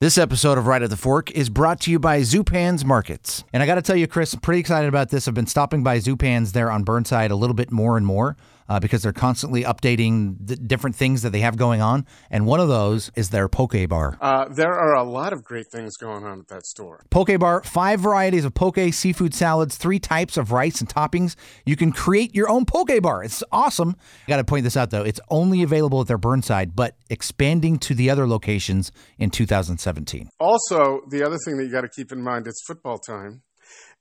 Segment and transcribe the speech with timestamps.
[0.00, 3.42] This episode of Right at the Fork is brought to you by Zupan's Markets.
[3.52, 5.26] And I got to tell you, Chris, I'm pretty excited about this.
[5.26, 8.36] I've been stopping by Zupan's there on Burnside a little bit more and more
[8.68, 12.06] uh, because they're constantly updating the different things that they have going on.
[12.30, 14.18] And one of those is their poke bar.
[14.20, 17.04] Uh, there are a lot of great things going on at that store.
[17.10, 21.36] Poke bar, five varieties of poke seafood salads, three types of rice and toppings.
[21.64, 23.22] You can create your own poke bar.
[23.22, 23.96] It's awesome.
[24.26, 25.04] I got to point this out though.
[25.04, 30.28] It's only available at their Burnside, but expanding to the other locations in 2017.
[30.40, 33.42] Also, the other thing that you got to keep in mind it's football time.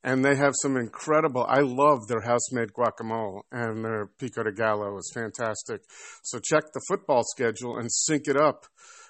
[0.04, 1.46] And they have some incredible.
[1.48, 5.82] I love their house-made guacamole, and their pico de gallo is fantastic.
[6.24, 8.68] So check the football schedule and sync it up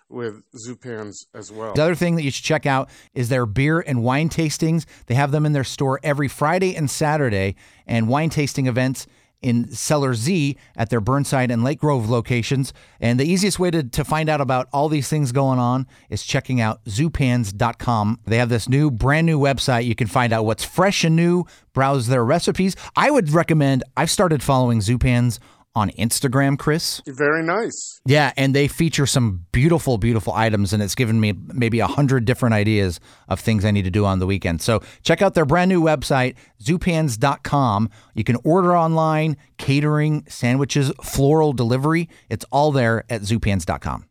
[0.10, 1.74] with Zupan's as well.
[1.74, 4.86] The other thing that you should check out is their beer and wine tastings.
[5.08, 9.06] They have them in their store every Friday and Saturday, and wine tasting events
[9.42, 12.74] in Cellar Z at their Burnside and Lake Grove locations.
[13.00, 16.24] And the easiest way to, to find out about all these things going on is
[16.24, 18.20] checking out zupans.com.
[18.26, 19.86] They have this new, brand new website.
[19.86, 22.76] You can find out what's fresh and new, browse their recipes.
[22.96, 25.40] I would recommend, I've started following Zupans
[25.78, 27.04] on Instagram, Chris.
[27.06, 28.02] Very nice.
[28.04, 32.26] Yeah, and they feature some beautiful, beautiful items, and it's given me maybe a hundred
[32.26, 34.64] different ideas of things I need to do on the weekend.
[34.64, 37.90] So check out their brand new website, zupans.com.
[38.16, 42.10] You can order online, catering, sandwiches, floral delivery.
[42.28, 44.06] It's all there at zupans.com.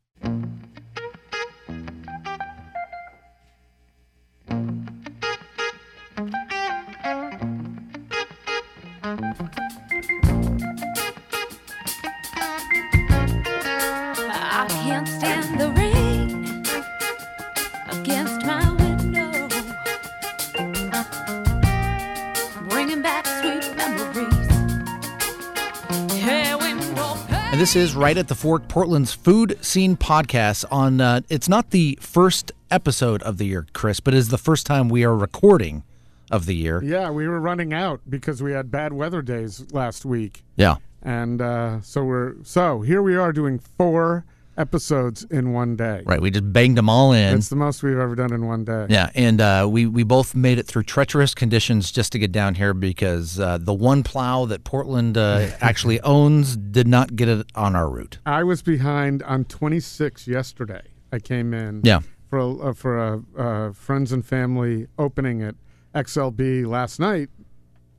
[27.56, 30.66] And this is right at the Fork, Portland's food scene podcast.
[30.70, 34.36] On uh, it's not the first episode of the year, Chris, but it is the
[34.36, 35.82] first time we are recording
[36.30, 36.84] of the year.
[36.84, 40.44] Yeah, we were running out because we had bad weather days last week.
[40.56, 40.76] Yeah.
[41.00, 44.26] And uh, so we're so here we are doing four
[44.56, 46.02] episodes in one day.
[46.06, 46.20] Right.
[46.20, 47.36] We just banged them all in.
[47.36, 48.86] It's the most we've ever done in one day.
[48.88, 52.54] Yeah, and uh, we we both made it through treacherous conditions just to get down
[52.54, 57.46] here because uh, the one plow that Portland uh, actually owns did not get it
[57.54, 58.18] on our route.
[58.26, 60.82] I was behind on 26 yesterday.
[61.12, 62.00] I came in Yeah.
[62.28, 65.54] for a, uh, for a uh, friends and family opening at
[65.94, 67.28] XLB last night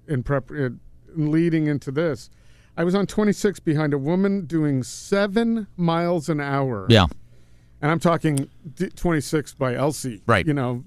[0.07, 0.79] in prep in
[1.15, 2.29] leading into this.
[2.77, 6.85] I was on 26 behind a woman doing seven miles an hour.
[6.89, 7.07] Yeah.
[7.81, 8.49] and I'm talking
[8.95, 10.21] 26 by Elsie.
[10.27, 10.45] Right.
[10.45, 10.83] You know,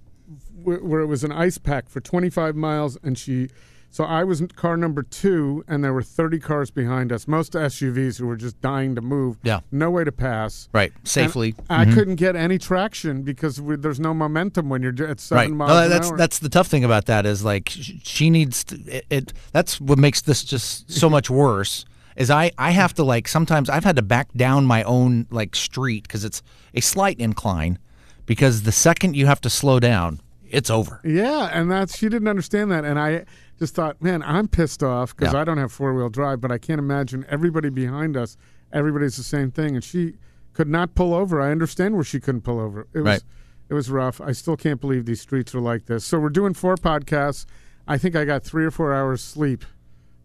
[0.62, 3.48] wh- where it was an ice pack for 25 miles, and she.
[3.92, 8.20] So I was car number two, and there were 30 cars behind us, most SUVs
[8.20, 9.38] who were just dying to move.
[9.42, 9.60] Yeah.
[9.72, 10.68] No way to pass.
[10.72, 10.92] Right.
[11.02, 11.56] Safely.
[11.68, 11.94] I mm-hmm.
[11.94, 15.50] couldn't get any traction because we, there's no momentum when you're at seven Right.
[15.50, 16.16] miles No, an that's hour.
[16.16, 19.32] that's the tough thing about that is like she needs to, it, it.
[19.52, 21.84] That's what makes this just so much worse.
[22.16, 25.56] Is I I have to like sometimes I've had to back down my own like
[25.56, 26.42] street because it's
[26.74, 27.78] a slight incline
[28.26, 31.00] because the second you have to slow down, it's over.
[31.02, 33.24] Yeah, and that's she didn't understand that, and I
[33.60, 35.40] just thought, man, I'm pissed off because Yeah.
[35.40, 38.36] I don't have four wheel drive, but I can't imagine everybody behind us.
[38.72, 40.14] Everybody's the same thing, and she
[40.54, 41.40] could not pull over.
[41.40, 42.88] I understand where she couldn't pull over.
[42.92, 43.22] It was Right.
[43.68, 44.20] it was rough.
[44.20, 46.04] I still can't believe these streets are like this.
[46.04, 47.46] So we're doing four podcasts.
[47.86, 49.64] I think I got three or four hours sleep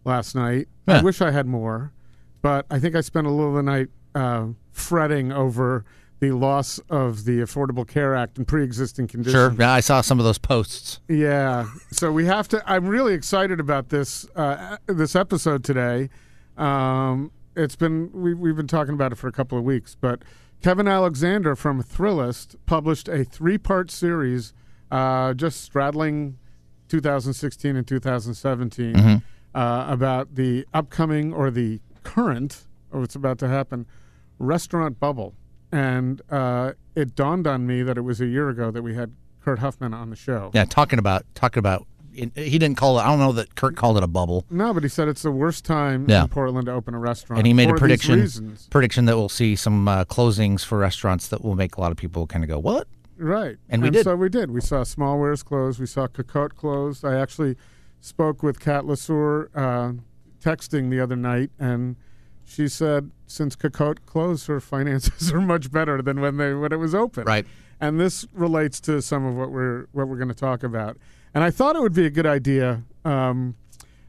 [0.04, 0.68] last night.
[0.88, 1.92] I wish I had more,
[2.42, 5.84] but I think I spent a little of the night uh, fretting over
[6.18, 9.34] the loss of the Affordable Care Act and pre-existing conditions.
[9.34, 9.54] Sure.
[9.58, 11.00] Yeah, I saw some of those posts.
[11.08, 11.66] Yeah.
[11.90, 12.62] So we have to.
[12.66, 16.08] I'm really excited about this uh, this episode today.
[16.56, 20.22] Um, it's been we, we've been talking about it for a couple of weeks, but
[20.62, 24.54] Kevin Alexander from Thrillist published a three part series,
[24.90, 26.38] uh, just straddling
[26.88, 29.22] 2016 and 2017,
[29.54, 33.86] uh, about the upcoming or the current or what's about to happen
[34.38, 35.34] restaurant bubble.
[35.72, 39.12] And uh, it dawned on me that it was a year ago that we had
[39.42, 40.50] Kurt Huffman on the show.
[40.54, 41.86] Yeah, talking about talking about.
[42.12, 43.02] He didn't call it.
[43.02, 44.46] I don't know that Kurt called it a bubble.
[44.48, 46.22] No, but he said it's the worst time Yeah.
[46.22, 47.38] in Portland to open a restaurant.
[47.40, 51.44] and he made a prediction prediction that we'll see some uh, closings for restaurants that
[51.44, 53.56] will make a lot of people kind of go, "What?" Right.
[53.68, 54.04] And we did.
[54.04, 54.50] So we did.
[54.50, 55.78] We saw Smallwares close.
[55.78, 57.04] We saw Cocotte close.
[57.04, 57.56] I actually
[58.00, 59.92] spoke with Kat LeSueur uh,
[60.40, 61.96] texting the other night, and
[62.46, 66.76] she said since Cocotte closed, her finances are much better than when they when it
[66.78, 67.24] was open.
[67.24, 67.44] Right.
[67.80, 70.96] And this relates to some of what we're what we're going to talk about.
[71.34, 72.82] And I thought it would be a good idea.
[73.04, 73.56] Um,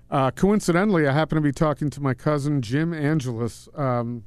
[0.10, 4.24] uh, coincidentally, I happened to be talking to my cousin Jim Angelus um,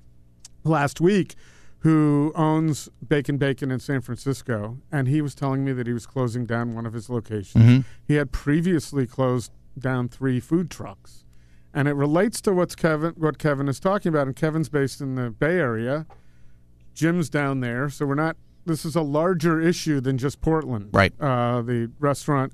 [0.64, 1.36] last week,
[1.78, 6.04] who owns Bacon Bacon in San Francisco, and he was telling me that he was
[6.04, 7.64] closing down one of his locations.
[7.64, 7.84] Mhm.
[8.04, 11.24] He had previously closed down three food trucks,
[11.72, 14.26] and it relates to what's Kevin what Kevin is talking about.
[14.26, 16.06] And Kevin's based in the Bay Area.
[16.94, 18.36] Jim's down there, so we're not.
[18.66, 21.12] This is a larger issue than just Portland, Right.
[21.20, 22.52] Uh, the restaurant.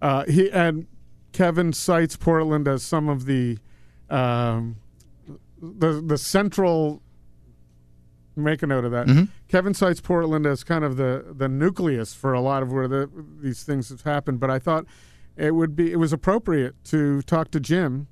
[0.00, 0.86] Uh, he and
[1.32, 3.58] Kevin cites Portland as some of the
[4.08, 4.76] um,
[5.60, 7.02] the the central.
[8.36, 9.08] Make a note of that.
[9.08, 9.28] Mhm.
[9.48, 13.10] Kevin cites Portland as kind of the the nucleus for a lot of where the,
[13.40, 14.38] these things have happened.
[14.38, 14.84] But I thought
[15.36, 18.06] it would be it was appropriate to talk to Jim,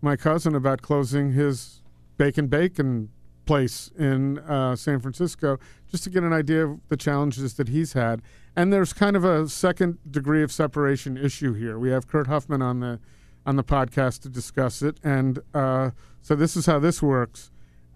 [0.00, 1.82] my cousin, about closing his
[2.16, 3.10] bacon bacon
[3.46, 5.58] place in uh, San Francisco,
[5.90, 8.20] just to get an idea of the challenges that he's had.
[8.54, 11.78] And there's kind of a second degree of separation issue here.
[11.78, 13.00] We have Kurt Huffman on the
[13.46, 15.90] on the podcast to discuss it, and uh,
[16.20, 17.50] so this is how this works.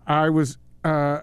[0.06, 1.20] I was uh,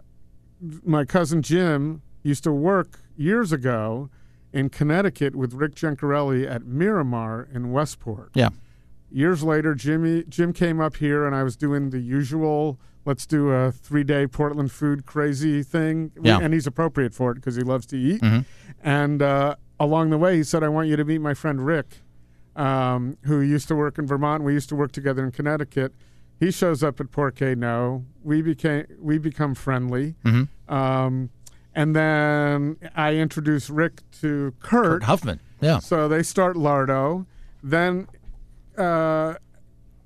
[0.83, 4.09] my cousin Jim used to work years ago
[4.53, 8.31] in Connecticut with Rick Gencarelli at Miramar in Westport.
[8.33, 8.49] Yeah.
[9.11, 12.79] Years later, Jimmy Jim came up here, and I was doing the usual.
[13.05, 16.39] Let's do a three-day Portland food crazy thing, Yeah.
[16.41, 18.21] and he's appropriate for it because he loves to eat.
[18.21, 18.45] Mhm.
[18.83, 22.01] And uh, along the way, he said, "I want you to meet my friend Rick,
[22.55, 24.43] um, who used to work in Vermont.
[24.43, 25.93] We used to work together in Connecticut.
[26.39, 28.05] He shows up at Por Qué No.
[28.23, 30.47] We became we become friendly, Mhm.
[30.67, 31.29] um,
[31.73, 34.83] and then I introduce Rick to Kurt.
[34.85, 35.39] Kurt Huffman.
[35.61, 35.79] Yeah.
[35.79, 37.25] So they start Lardo.
[37.61, 38.07] Then,
[38.79, 39.35] uh,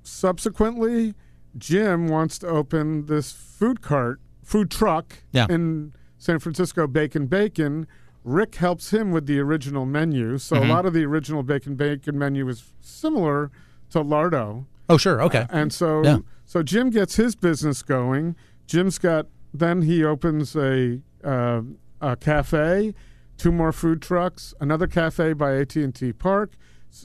[0.02, 1.14] subsequently,
[1.56, 5.46] Jim wants to open this food cart, food truck Yeah.
[5.48, 7.86] in San Francisco, Bacon Bacon.
[8.24, 10.38] Rick helps him with the original menu.
[10.38, 10.64] So Mhm.
[10.64, 13.50] a lot of the original Bacon Bacon menu is similar
[13.90, 14.64] to Lardo.
[14.88, 15.22] Oh, sure.
[15.22, 15.46] Okay.
[15.50, 16.18] And so Yeah.
[16.44, 18.34] so Jim gets his business going.
[18.66, 21.62] Jim's got then he opens a uh,
[22.00, 22.92] a cafe,
[23.38, 26.52] two more food trucks, another cafe by AT&T Park.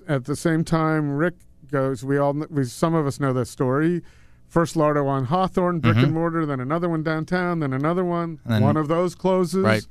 [0.07, 1.35] At the same time Rick
[1.71, 4.01] goes we all we some of us know this story.
[4.47, 6.03] First Lardo on Hawthorne, brick Mhm.
[6.05, 8.39] and mortar, then another one downtown, then another one.
[8.45, 9.63] Then- one of those closes.
[9.63, 9.85] Right.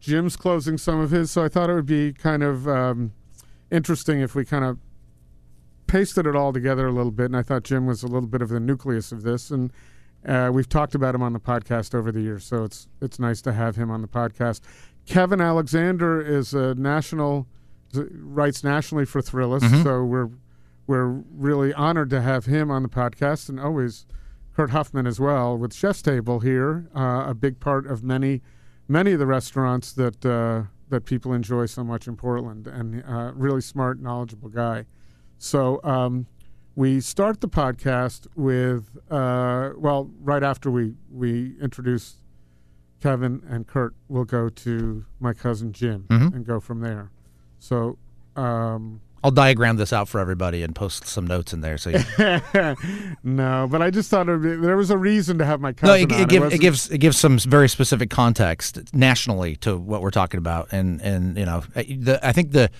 [0.00, 3.12] Jim's closing some of his, so I thought it would be kind of um,
[3.70, 4.78] interesting if we kind of
[5.86, 8.42] pasted it all together a little bit, and I thought Jim was a little bit
[8.42, 9.72] of the nucleus of this, and
[10.26, 13.40] uh, we've talked about him on the podcast over the years, so it's it's nice
[13.42, 14.60] to have him on the podcast.
[15.06, 17.46] Kevin Alexander is a national
[17.94, 19.82] writes nationally for Thrillist, Mhm.
[19.82, 20.28] so we're
[20.86, 24.06] we're really honored to have him on the podcast, and always
[24.54, 28.42] Kurt Huffman as well with Chef's Table here, uh, a big part of many
[28.88, 33.32] many of the restaurants that uh, that people enjoy so much in Portland, and uh,
[33.34, 34.84] really smart, knowledgeable guy.
[35.38, 36.26] So um,
[36.74, 42.16] we start the podcast with uh, well, right after we we introduce
[43.00, 46.34] Kevin and Kurt, we'll go to my cousin Jim Mhm.
[46.34, 47.10] and go from there.
[47.58, 47.98] So.
[48.36, 51.76] Um, I'll diagram this out for everybody and post some notes in there.
[51.76, 51.98] So you,
[53.22, 55.70] no, but I just thought it would be, there was a reason to have my
[55.70, 56.20] no, cousin it, on.
[56.20, 60.10] it, give, it wasn't- gives it gives some very specific context nationally to what we're
[60.10, 62.70] talking about, and and you know, the, I think the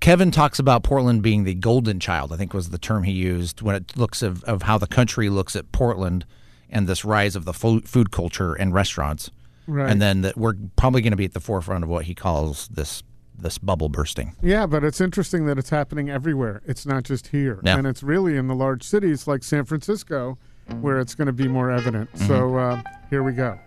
[0.00, 2.32] Kevin talks about Portland being the golden child.
[2.32, 5.28] I think was the term he used when it looks of, of how the country
[5.28, 6.24] looks at Portland
[6.70, 9.30] and this rise of the food, food culture and restaurants,
[9.66, 9.90] right.
[9.90, 12.68] and then that we're probably going to be at the forefront of what he calls
[12.68, 13.02] this
[13.42, 14.36] this bubble bursting.
[14.42, 16.62] Yeah, but it's interesting that it's happening everywhere.
[16.66, 17.60] It's not just here.
[17.64, 17.76] Yeah.
[17.78, 20.38] And it's really in the large cities like San Francisco
[20.80, 22.12] where it's going to be more evident.
[22.12, 22.26] Mm-hmm.
[22.26, 23.58] So uh, here we go.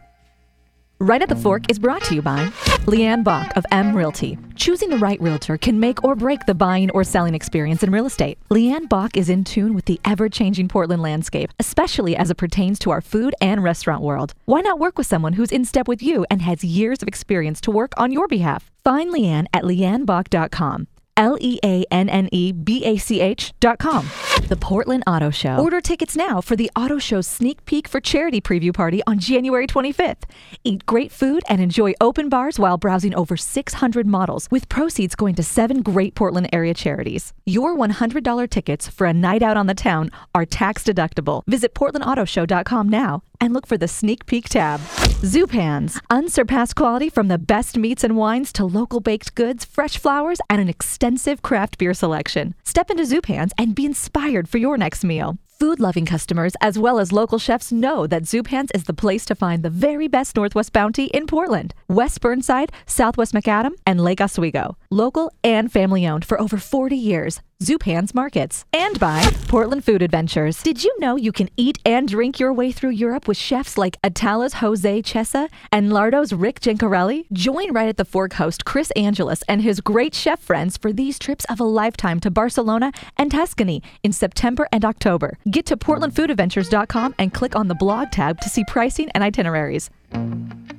[1.00, 2.46] Right at the Fork is brought to you by
[2.86, 4.38] Leanne Bach of M Realty.
[4.56, 8.06] Choosing the right realtor can make or break the buying or selling experience in real
[8.06, 8.38] estate.
[8.50, 12.80] Leanne Bach is in tune with the ever changing Portland landscape, especially as it pertains
[12.80, 14.34] to our food and restaurant world.
[14.46, 17.60] Why not work with someone who's in step with you and has years of experience
[17.62, 18.72] to work on your behalf?
[18.84, 20.88] Find Leanne at leannebach.com.
[21.18, 24.10] L E A N N E B A C H dot com.
[24.48, 25.58] The Portland Auto Show.
[25.58, 29.68] Order tickets now for the Auto Show's sneak peek for charity preview party on January
[29.68, 30.24] 25th.
[30.64, 35.36] Eat great food and enjoy open bars while browsing over 600 models, with proceeds going
[35.36, 37.34] to seven great Portland area charities.
[37.46, 41.44] Your $100 tickets for a night out on the town are tax deductible.
[41.48, 44.80] Visit PortlandAutoShow.com now and look for the sneak peek tab.
[45.24, 50.40] Zupans, unsurpassed quality from the best meats and wines to local baked goods, fresh flowers,
[50.50, 52.56] and an extensive craft beer selection.
[52.64, 55.38] Step into Zupans and be inspired for your next meal.
[55.60, 59.34] Food loving customers as well as local chefs know that Zupans is the place to
[59.34, 64.78] find the very best Northwest bounty in Portland, West Burnside, Southwest Macadam, and Lake Oswego.
[64.90, 70.62] Local and family owned for over 40 years, Zupan's Markets, and by Portland Food Adventures.
[70.64, 74.02] Did you know you can eat and drink your way through Europe with chefs like
[74.02, 77.26] Ataula's Jose Chesa and Lardo's Rick Gencarelli?
[77.32, 81.20] Join Right at the Fork host Chris Angelus and his great chef friends for these
[81.20, 85.38] trips of a lifetime to Barcelona and Tuscany in September and October.
[85.50, 89.90] Get to portlandfoodadventures.com and click on the blog tab to see pricing and itineraries.
[90.12, 90.76] And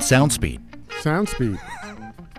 [0.00, 0.60] Soundspeed.
[1.02, 1.58] Soundspeed.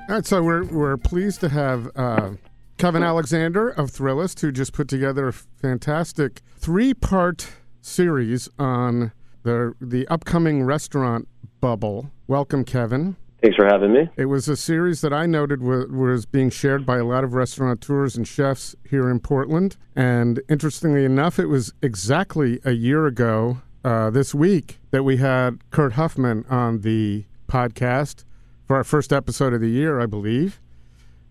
[0.10, 2.32] All right, so we're we're pleased to have uh,
[2.80, 7.48] Kevin Alexander of Thrillist, who just put together a fantastic three-part
[7.80, 9.12] series on
[9.44, 11.28] the the upcoming restaurant
[11.62, 12.10] bubble.
[12.26, 13.18] Welcome, Kevin.
[13.44, 14.10] Thanks for having me.
[14.18, 17.36] It was a series that I noted was, was being shared by a lot of
[17.36, 19.78] restaurateurs and chefs here in Portland.
[19.96, 25.60] And interestingly enough, it was exactly a year ago uh, this week that we had
[25.70, 28.24] Kurt Huffman on the podcast
[28.70, 30.62] for our first episode of the year, I believe,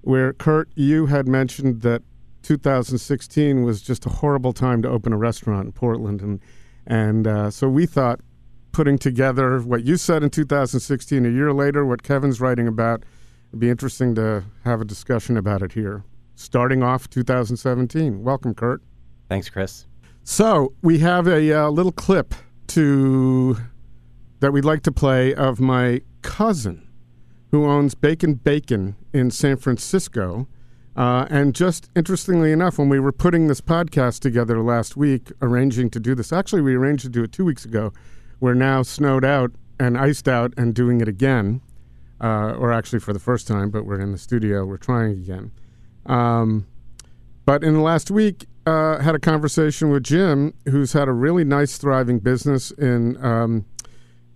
[0.00, 2.02] where Kurt, you had mentioned that
[2.42, 6.40] 2016 was just a horrible time to open a restaurant in Portland, and
[6.84, 8.18] and uh, so we thought
[8.72, 13.04] putting together what you said in 2016, a year later, what Kevin's writing about,
[13.50, 16.02] it'd be interesting to have a discussion about it here.
[16.34, 18.24] Starting off 2017.
[18.24, 18.82] Welcome, Kurt.
[19.28, 19.86] Thanks, Chris.
[20.24, 22.34] So we have a uh, little clip
[22.68, 23.56] to
[24.40, 26.87] that we'd like to play of my cousin,
[27.50, 30.48] who owns Bacon Bacon in San Francisco.
[30.96, 35.90] Uh, and just interestingly enough, when we were putting this podcast together last week, arranging
[35.90, 37.92] to do this, actually, we arranged to do it two weeks ago.
[38.40, 41.60] We're now snowed out and iced out and doing it again,
[42.20, 44.64] uh, or actually for the first time, but we're in the studio.
[44.64, 45.52] We're trying again.
[46.06, 46.66] Um,
[47.44, 51.44] but in the last week, uh, had a conversation with Jim, who's had a really
[51.44, 53.64] nice, thriving business in um,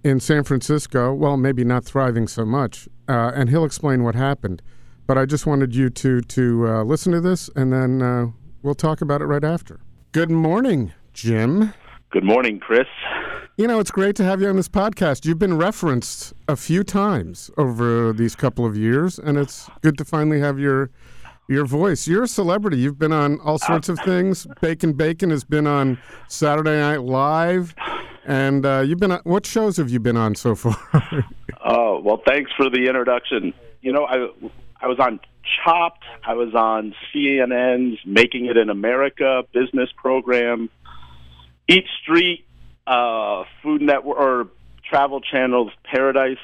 [0.04, 1.12] in San Francisco.
[1.12, 4.62] Well, maybe not thriving so much, uh, and he'll explain what happened.
[5.06, 8.26] But I just wanted you to to uh, listen to this, and then uh,
[8.62, 9.80] we'll talk about it right after.
[10.12, 11.74] Good morning, Jim.
[12.10, 12.86] Good morning, Chris.
[13.56, 15.26] You know, it's great to have you on this podcast.
[15.26, 20.04] You've been referenced a few times over these couple of years, and it's good to
[20.04, 20.90] finally have your
[21.48, 22.06] your voice.
[22.06, 22.78] You're a celebrity.
[22.78, 24.46] You've been on all sorts of things.
[24.60, 27.74] Bacon Bacon has been on Saturday Night Live,
[28.26, 29.12] and uh, you've been.
[29.12, 30.76] On, what shows have you been on so far?
[31.64, 33.54] Oh, well, thanks for the introduction.
[33.82, 34.26] You know, I
[34.80, 35.20] I was on
[35.64, 36.04] Chopped.
[36.26, 40.70] I was on CNN's Making It in America business program,
[41.68, 42.44] Eat Street,
[42.86, 44.48] uh, Food Network, or
[44.92, 46.36] Travel Channel's Paradise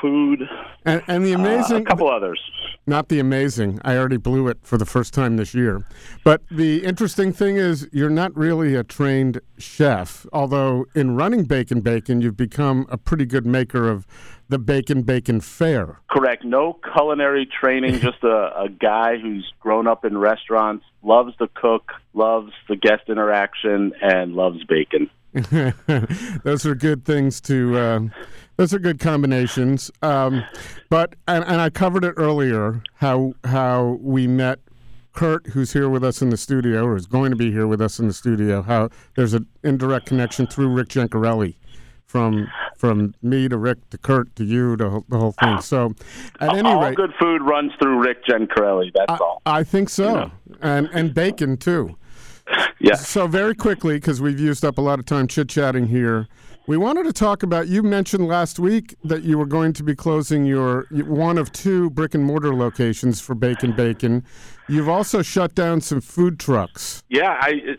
[0.00, 0.48] Food,
[0.86, 2.40] and, and the uh, amazing, a couple others.
[2.86, 3.78] not the amazing.
[3.84, 5.84] I already blew it for the first time this year.
[6.24, 10.24] But the interesting thing is, you're not really a trained chef.
[10.32, 14.06] Although in running Bacon Bacon, you've become a pretty good maker of
[14.48, 16.00] the Bacon Bacon fare.
[16.10, 16.42] Correct.
[16.42, 21.92] No culinary training, just a, a guy who's grown up in restaurants, loves to cook,
[22.14, 25.10] loves the guest interaction, and loves bacon.
[26.44, 27.76] those are good things to.
[27.78, 28.00] Uh,
[28.56, 29.90] those are good combinations.
[30.02, 30.44] Um,
[30.88, 34.58] but and, and I covered it earlier how how we met
[35.12, 37.80] Kurt, who's here with us in the studio, or is going to be here with
[37.80, 38.62] us in the studio.
[38.62, 41.54] How there's an indirect connection through Rick Gencarelli,
[42.06, 45.60] from from me to Rick to Kurt to you to the whole thing.
[45.60, 45.94] So,
[46.40, 48.92] at any all rate, good food runs through Rick Gencarelli.
[48.94, 49.42] That's I, all.
[49.46, 50.32] I think so, know.
[50.60, 51.96] and and bacon too.
[52.82, 53.06] Yes.
[53.06, 56.28] So very quickly, because we've used up a lot of time chit chatting here,
[56.66, 57.68] we wanted to talk about.
[57.68, 61.90] You mentioned last week that you were going to be closing your one of two
[61.90, 64.24] brick and mortar locations for Bacon Bacon.
[64.66, 67.02] You've also shut down some food trucks.
[67.10, 67.74] Yeah, I uh,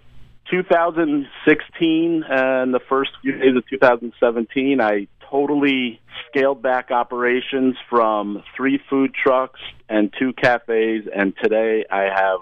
[0.52, 8.44] 2016 uh, and the first few days of 2017, I totally scaled back operations from
[8.56, 12.40] three food trucks and two cafes, and today I have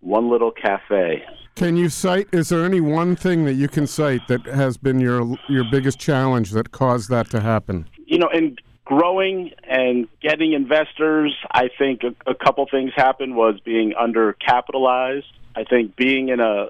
[0.00, 1.24] one little cafe.
[1.58, 2.28] Can you cite?
[2.30, 5.98] Is there any one thing that you can cite that has been your your biggest
[5.98, 7.84] challenge that caused that to happen?
[8.06, 13.58] You know, in growing and getting investors, I think a, a couple things happened was
[13.64, 15.24] being undercapitalized.
[15.56, 16.68] I think being in a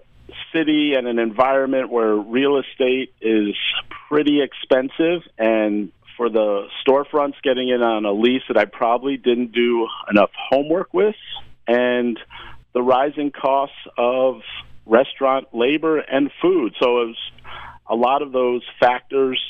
[0.54, 3.54] city and an environment where real estate is
[4.08, 9.52] pretty expensive and for the storefronts getting in on a lease that I probably didn't
[9.52, 11.14] do enough homework with
[11.66, 12.18] and
[12.72, 14.40] the rising costs of
[14.88, 16.74] restaurant labor and food.
[16.80, 17.16] So it was
[17.88, 19.40] a lot of those factors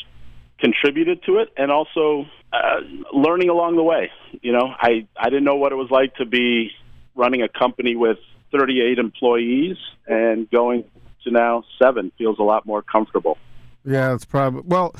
[0.59, 2.81] contributed to it and also uh,
[3.13, 4.11] learning along the way.
[4.43, 6.71] You know, I, I didn't know what it was like to be
[7.15, 8.19] running a company with
[8.53, 9.77] 38 employees
[10.07, 10.85] and going
[11.25, 13.39] to now seven feels a lot more comfortable.
[13.85, 14.95] Yeah, it's probably well.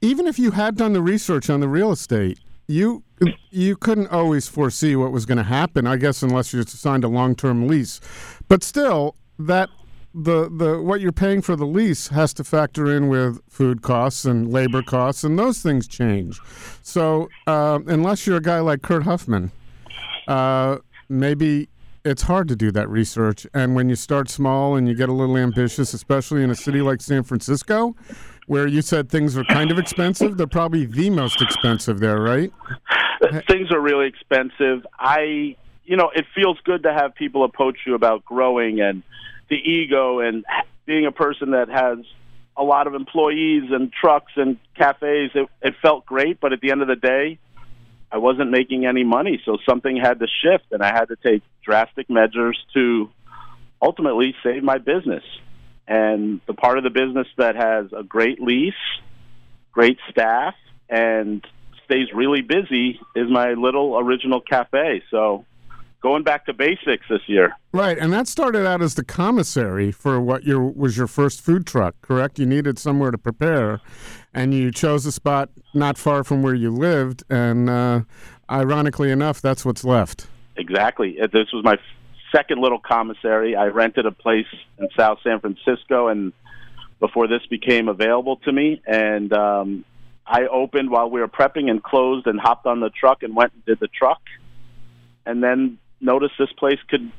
[0.00, 3.02] Even if you had done the research on the real estate, you
[3.50, 7.08] you couldn't always foresee what was going to happen, I guess, unless you signed a
[7.08, 8.00] long term lease.
[8.48, 9.68] But still, that
[10.14, 14.24] the the what you're paying for the lease has to factor in with food costs
[14.24, 16.40] and labor costs, and those things change.
[16.82, 19.50] So uh, unless you're a guy like Kurt Huffman,
[20.28, 21.68] uh, maybe
[22.04, 23.46] it's hard to do that research.
[23.54, 26.82] And when you start small and you get a little ambitious, especially in a city
[26.82, 27.96] like San Francisco,
[28.46, 32.52] where you said things are kind of expensive, they're probably the most expensive there, right?
[33.48, 34.84] Things are really expensive.
[34.98, 39.02] I, you know, it feels good to have people approach you about growing and
[39.48, 40.44] the ego and
[40.86, 41.98] being a person that has
[42.56, 45.30] a lot of employees and trucks and cafes.
[45.34, 47.38] It, it felt great, but at the end of the day,
[48.10, 51.42] I wasn't making any money, so something had to shift, and I had to take
[51.64, 53.10] drastic measures to
[53.82, 55.24] ultimately save my business.
[55.88, 58.74] And the part of the business that has a great lease,
[59.72, 60.54] great staff,
[60.88, 61.44] and
[61.84, 65.02] stays really busy is my little original cafe.
[65.10, 65.44] So
[66.04, 67.56] going back to basics this year.
[67.72, 71.66] Right, and that started out as the commissary for what your was your first food
[71.66, 72.38] truck, correct?
[72.38, 73.80] You needed somewhere to prepare,
[74.34, 78.00] and you chose a spot not far from where you lived, and uh,
[78.50, 80.26] ironically enough, that's what's left.
[80.56, 81.18] Exactly.
[81.18, 81.78] Uh, This was my
[82.30, 83.56] second little commissary.
[83.56, 84.46] I rented a place
[84.78, 86.34] in South San Francisco, and
[87.00, 89.86] before this became available to me, and um,
[90.26, 93.54] I opened while we were prepping and closed, and hopped on the truck and went
[93.54, 94.20] and did the truck,
[95.24, 97.10] and then noticed this place could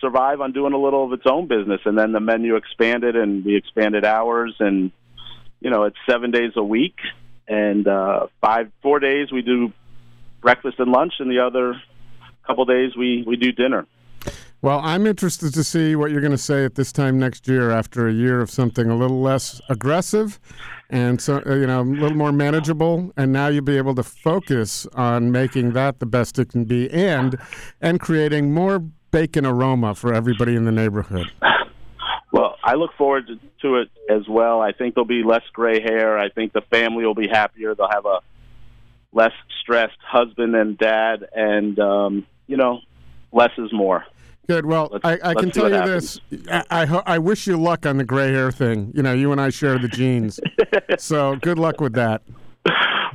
[0.00, 3.44] survive on doing a little of its own business, and then the menu expanded, and
[3.44, 4.92] we expanded hours, and
[5.60, 6.96] you know it's seven days a week,
[7.48, 9.72] and uh, five four days we do
[10.40, 11.80] breakfast and lunch, and the other
[12.46, 13.86] couple days we we do dinner.
[14.62, 17.70] Well, I'm interested to see what you're going to say at this time next year
[17.70, 20.38] after a year of something a little less aggressive
[20.90, 24.02] and so uh, you know a little more manageable and now you'll be able to
[24.02, 27.36] focus on making that the best it can be and
[27.80, 28.80] and creating more
[29.10, 31.30] bacon aroma for everybody in the neighborhood.
[32.32, 34.60] Well, I look forward to, to it as well.
[34.60, 36.18] I think there'll be less gray hair.
[36.18, 37.74] I think the family will be happier.
[37.74, 38.20] They'll have a
[39.12, 42.80] less stressed husband and dad, and um, you know,
[43.32, 44.04] less is more.
[44.48, 44.66] Good.
[44.66, 46.20] Well, Let's- I, I can tell you this.
[46.50, 48.92] I, I, ho- I wish you luck on the gray hair thing.
[48.94, 50.40] You know, you and I share the genes.
[50.98, 52.22] so good luck with that.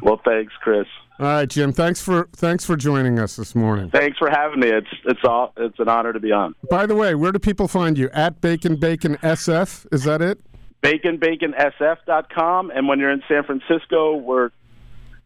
[0.02, 0.88] Well, thanks, Chris.
[1.20, 1.72] All right, Jim.
[1.72, 3.90] Thanks for thanks for joining us this morning.
[3.90, 4.68] Thanks for having me.
[4.68, 6.56] It's it's all it's an honor to be on.
[6.70, 8.10] By the way, where do people find you?
[8.12, 9.88] At Bacon Bacon SF.
[9.94, 10.40] Is that it?
[10.84, 14.52] BaconBaconSF.com, and when you're in San Francisco, we're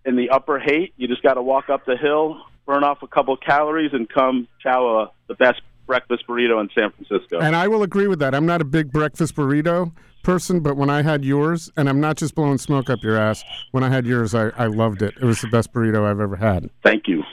[0.05, 0.93] in the Upper Haight.
[0.97, 4.47] You just got to walk up the hill, burn off a couple calories, and come
[4.61, 7.39] chow the best breakfast burrito in San Francisco.
[7.39, 8.35] And I will agree with that.
[8.35, 12.15] I'm not a big breakfast burrito person, but when I had yours, and I'm not
[12.15, 15.15] just blowing smoke up your ass, when I had yours, I, I loved it.
[15.19, 16.69] It was the best burrito I've ever had.
[16.83, 17.23] Thank you.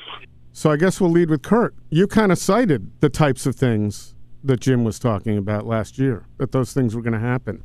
[0.55, 1.75] So I guess we'll lead with Kurt.
[1.91, 6.27] You kind of cited the types of things that Jim was talking about last year,
[6.39, 7.63] that those things were going to happen,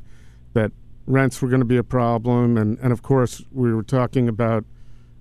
[0.52, 0.72] that
[1.06, 2.58] rents were going to be a problem.
[2.58, 4.66] And, and of course, we were talking about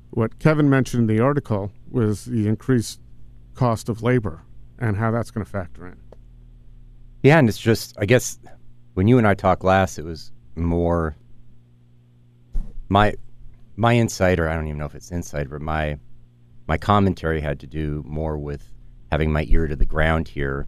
[0.10, 3.00] what Kevin mentioned in the article was the increased
[3.56, 4.42] cost of labor
[4.82, 5.98] and how that's going to factor in.
[7.24, 8.40] Yeah, and it's just I guess
[8.96, 11.16] when you and I talked last, it was more
[12.90, 13.14] my
[13.78, 15.98] my insight, or I don't even know if it's insight, but my
[16.68, 18.74] my commentary had to do more with
[19.12, 20.68] having my ear to the ground here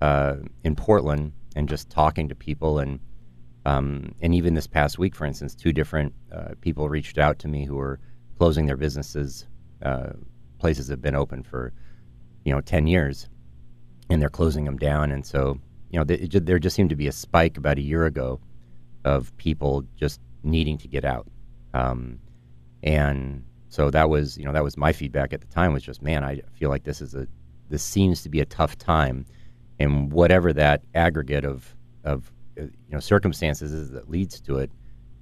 [0.00, 2.98] uh, in Portland and just talking to people and
[3.66, 7.48] um, and even this past week, for instance, two different uh, people reached out to
[7.48, 7.98] me who were
[8.36, 9.46] closing their businesses.
[9.82, 10.12] Uh,
[10.58, 11.72] places that have been open for
[12.44, 13.28] you know ten years,
[14.14, 15.10] and they're closing them down.
[15.10, 15.58] And so,
[15.90, 18.40] you know, th- it, there just seemed to be a spike about a year ago
[19.04, 21.26] of people just needing to get out.
[21.74, 22.20] Um,
[22.82, 26.00] and so that was, you know, that was my feedback at the time was just,
[26.00, 27.26] man, I feel like this is a,
[27.70, 29.26] this seems to be a tough time,
[29.80, 31.74] and whatever that aggregate of
[32.04, 34.70] of uh, you know circumstances is that leads to it,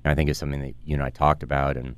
[0.05, 1.77] I think is something that you and I talked about.
[1.77, 1.95] And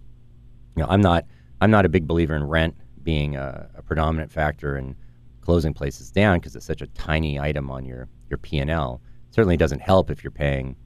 [0.77, 1.25] you know, I'm not
[1.61, 4.95] I'm not a big believer in rent being a, a predominant factor in
[5.45, 9.01] closing places down because it's such a tiny item on your your P and L.
[9.31, 10.77] Certainly doesn't help if you're paying,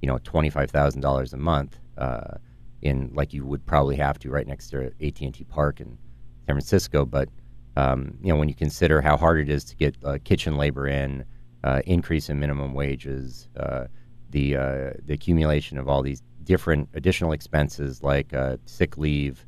[0.00, 2.38] you know, twenty five thousand dollars a month uh,
[2.82, 5.98] in like you would probably have to right next to AT and T Park in
[6.46, 7.04] San Francisco.
[7.04, 7.28] But
[7.76, 10.88] um, you know, when you consider how hard it is to get uh, kitchen labor
[10.88, 11.24] in,
[11.62, 13.84] uh, increase in minimum wages, uh,
[14.30, 19.44] the uh, the accumulation of all these different additional expenses like uh, sick leave,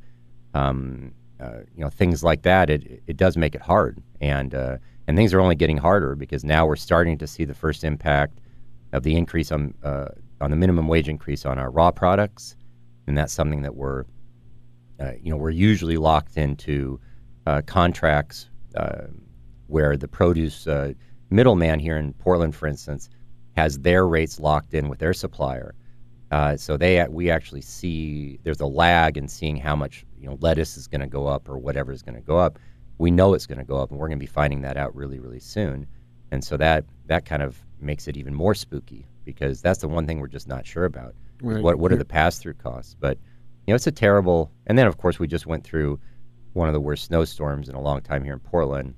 [0.53, 4.77] um, uh, you know, things like that, it it does make it hard, and uh,
[5.07, 8.39] and things are only getting harder because now we're starting to see the first impact
[8.93, 10.09] of the increase on uh,
[10.41, 12.55] on the minimum wage increase on our raw products,
[13.07, 14.05] and that's something that we're
[14.99, 16.99] uh, you know, we're usually locked into
[17.45, 19.03] uh, contracts uh,
[19.67, 20.67] where the produce
[21.29, 23.09] middleman here in Portland, for instance,
[23.55, 25.73] has their rates locked in with their supplier.
[26.57, 30.77] So they we actually see there's a lag in seeing how much you know lettuce
[30.77, 32.59] is going to go up or whatever is going to go up.
[32.97, 34.93] We know it's going to go up, and we're going to be finding that out
[34.95, 35.87] really, really soon.
[36.31, 40.05] And so that that kind of makes it even more spooky because that's the one
[40.05, 41.15] thing we're just not sure about.
[41.41, 41.63] Right.
[41.63, 42.95] What what are the pass through costs?
[42.99, 43.17] But
[43.65, 44.51] you know, it's a terrible.
[44.67, 45.99] And then of course we just went through
[46.53, 48.95] one of the worst snowstorms in a long time here in Portland,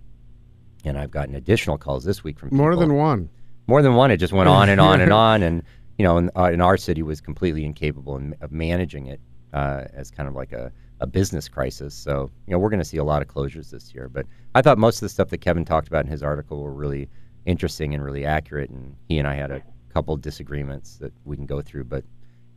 [0.84, 3.29] and I've gotten additional calls this week from More than one.
[3.67, 4.10] more than one.
[4.10, 5.63] It just went on and on and on, and
[5.97, 9.19] you know, in, uh, in our city was completely incapable in, of managing it
[9.53, 11.93] uh, as kind of like a, a business crisis.
[11.93, 14.07] So you know, we're going to see a lot of closures this year.
[14.07, 16.73] But I thought most of the stuff that Kevin talked about in his article were
[16.73, 17.09] really
[17.45, 21.45] interesting and really accurate, and he and I had a couple disagreements that we can
[21.45, 21.85] go through.
[21.85, 22.05] But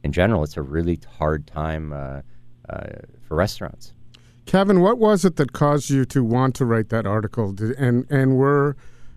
[0.04, 2.20] in general, it's a really hard time uh,
[2.68, 2.86] uh,
[3.26, 3.94] for restaurants.
[4.46, 7.52] Kevin, what was it that caused you to want to write that article?
[7.52, 8.76] Did, and and were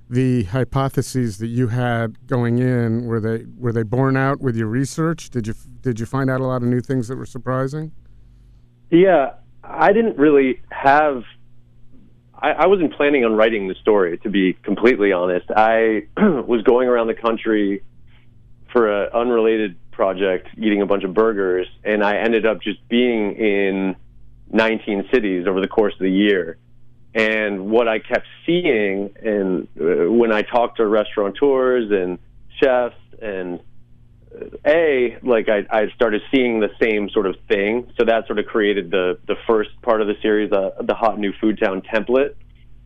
[0.09, 4.67] the hypotheses that you had going in were they were they borne out with your
[4.67, 5.29] research?
[5.29, 7.91] Did you did you find out a lot of new things that were surprising?
[8.89, 11.23] Yeah, I didn't really have.
[12.34, 15.47] I, I wasn't planning on writing the story, to be completely honest.
[15.56, 17.84] I was going around the country
[18.71, 23.36] for an unrelated project, eating a bunch of burgers, and I ended up just being
[23.36, 23.95] in
[24.52, 26.58] 19 cities over the course of the year.
[27.13, 32.19] And what I kept seeing, and uh, when I talked to restaurateurs and
[32.62, 33.60] chefs and
[34.65, 37.91] a like I, I started seeing the same sort of thing.
[37.97, 41.19] So that sort of created the the first part of the series uh, the hot
[41.19, 42.36] new food town template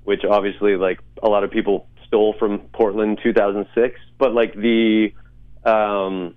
[0.03, 5.13] which obviously like a lot of people stole from portland 2006 but like the
[5.63, 6.33] um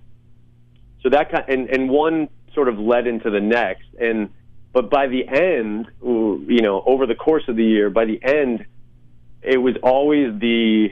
[1.01, 3.85] so that kind and and one sort of led into the next.
[3.99, 4.29] And
[4.73, 8.65] but by the end you know over the course of the year by the end
[9.41, 10.89] it was always the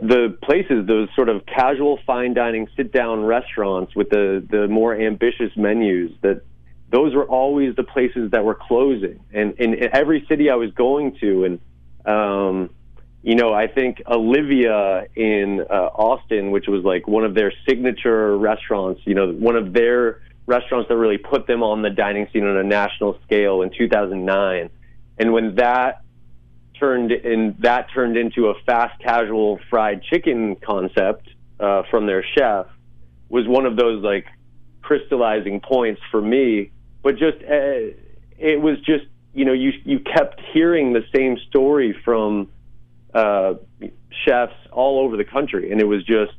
[0.00, 4.94] the places, those sort of casual fine dining sit down restaurants with the, the more
[4.94, 6.42] ambitious menus, that
[6.90, 9.20] those were always the places that were closing.
[9.32, 11.60] And in every city I was going to, and,
[12.06, 12.70] um,
[13.22, 18.36] you know, I think Olivia in uh, Austin, which was like one of their signature
[18.38, 22.46] restaurants, you know, one of their restaurants that really put them on the dining scene
[22.46, 24.70] on a national scale in 2009.
[25.18, 26.02] And when that
[26.78, 32.66] turned in that turned into a fast casual fried chicken concept uh, from their chef
[33.28, 34.26] was one of those like
[34.82, 36.70] crystallizing points for me.
[37.02, 37.94] But just uh,
[38.38, 42.50] it was just you know you you kept hearing the same story from
[43.14, 43.54] uh,
[44.24, 45.72] chefs all over the country.
[45.72, 46.34] And it was just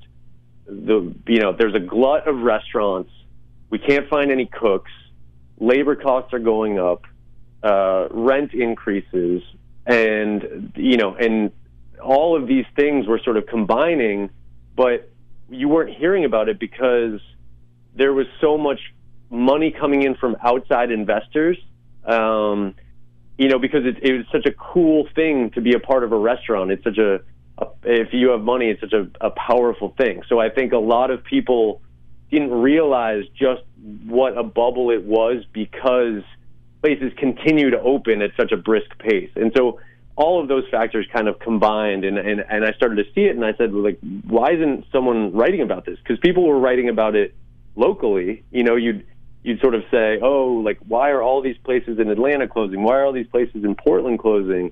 [0.66, 3.12] the you know there's a glut of restaurants.
[3.70, 4.92] We can't find any cooks.
[5.60, 7.04] Labor costs are going up.
[7.64, 9.42] Uh, rent increases
[9.88, 11.52] and you know and
[12.04, 14.30] all of these things were sort of combining
[14.76, 15.10] but
[15.50, 17.20] you weren't hearing about it because
[17.96, 18.80] there was so much
[19.30, 21.58] money coming in from outside investors
[22.06, 22.76] um,
[23.38, 26.12] you know because it, it was such a cool thing to be a part of
[26.12, 26.72] a restaurant.
[26.72, 27.22] It's such a,
[27.58, 30.22] a if you have money it's such a, a powerful thing.
[30.28, 31.82] So i think a lot of people
[32.30, 33.64] didn't realize just
[34.06, 36.24] what a bubble it was because
[36.82, 39.30] places continue to open at such a brisk pace.
[39.36, 39.80] And so
[40.16, 43.36] all of those factors kind of combined and, and, and I started to see it
[43.36, 45.98] and I said, like, why isn't someone writing about this?
[46.00, 47.36] Because people were writing about it
[47.76, 48.44] locally.
[48.52, 49.06] You know, you'd
[49.44, 52.84] you'd sort of say, Oh, like why are all these places in Atlanta closing?
[52.84, 54.72] Why are all these places in Portland closing?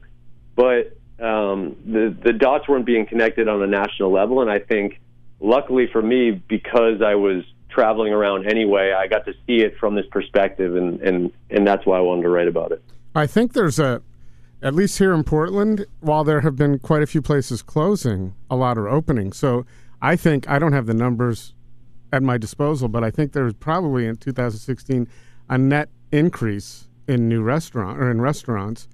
[0.55, 4.99] But um, the the dots weren't being connected on a national level and I think
[5.39, 7.43] luckily for me, because I was
[7.75, 11.85] traveling around anyway, I got to see it from this perspective, and and and that's
[11.85, 12.81] why I wanted to write about it.
[13.13, 14.01] I think there's a,
[14.61, 18.55] at least here in Portland, while there have been quite a few places closing, a
[18.55, 19.31] lot are opening.
[19.33, 19.65] So
[20.01, 21.53] I think I don't have the numbers
[22.11, 25.07] at my disposal, but I think there's probably in 2016
[25.49, 28.87] a net increase in new restaurant or in restaurants.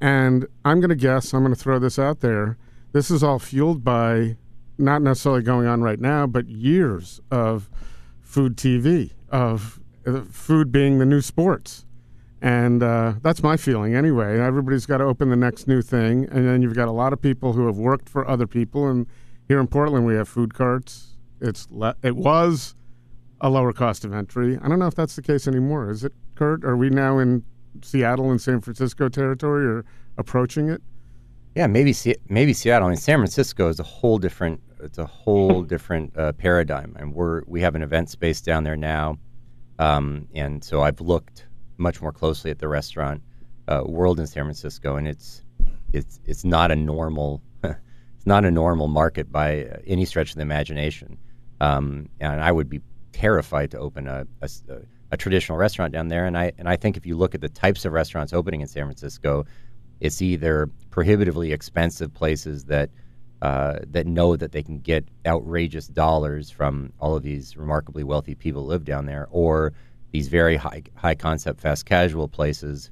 [0.00, 2.58] And I'm going to guess, I'm going to throw this out there.
[2.92, 4.36] This is all fueled by
[4.76, 7.70] not necessarily going on right now, but years of
[8.34, 11.86] food TV, of uh, food being the new sports.
[12.42, 14.40] And uh, that's my feeling anyway.
[14.40, 16.28] Everybody's got to open the next new thing.
[16.32, 18.88] And then you've got a lot of people who have worked for other people.
[18.88, 19.06] And
[19.48, 21.16] here in Portland, we have food carts.
[21.40, 22.74] It's le- It was
[23.40, 24.58] a lower cost of entry.
[24.60, 25.88] I don't know if that's the case anymore.
[25.88, 26.64] Is it, Kurt?
[26.64, 27.44] Are we now in
[27.82, 29.84] Seattle and San Francisco territory or
[30.18, 30.82] approaching it?
[31.54, 31.94] Yeah, maybe
[32.28, 32.88] maybe Seattle.
[32.88, 34.60] I mean, San Francisco is a whole different.
[34.80, 38.76] It's a whole different uh, paradigm, and we're we have an event space down there
[38.76, 39.18] now,
[39.78, 43.22] um, and so I've looked much more closely at the restaurant
[43.68, 45.44] uh, world in San Francisco, and it's
[45.92, 50.36] it's it's not a normal it's not a normal market by uh, any stretch of
[50.36, 51.16] the imagination.
[51.60, 52.80] Um, and I would be
[53.12, 54.50] terrified to open a, a,
[55.12, 56.26] a traditional restaurant down there.
[56.26, 58.66] And I and I think if you look at the types of restaurants opening in
[58.66, 59.46] San Francisco,
[60.04, 62.90] it's either prohibitively expensive places that
[63.40, 68.34] uh, that know that they can get outrageous dollars from all of these remarkably wealthy
[68.34, 69.72] people who live down there, or
[70.12, 72.90] these very high high concept fast casual places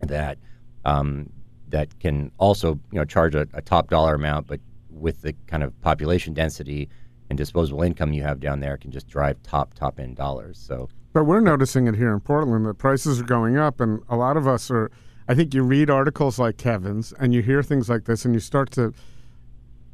[0.00, 0.36] that
[0.84, 1.30] um,
[1.68, 5.62] that can also you know charge a, a top dollar amount, but with the kind
[5.62, 6.90] of population density
[7.30, 10.58] and disposable income you have down there, can just drive top top end dollars.
[10.58, 14.16] So But we're noticing it here in Portland that prices are going up, and a
[14.16, 14.90] lot of us are.
[15.26, 18.40] I think you read articles like Kevin's, and you hear things like this, and you
[18.40, 18.92] start to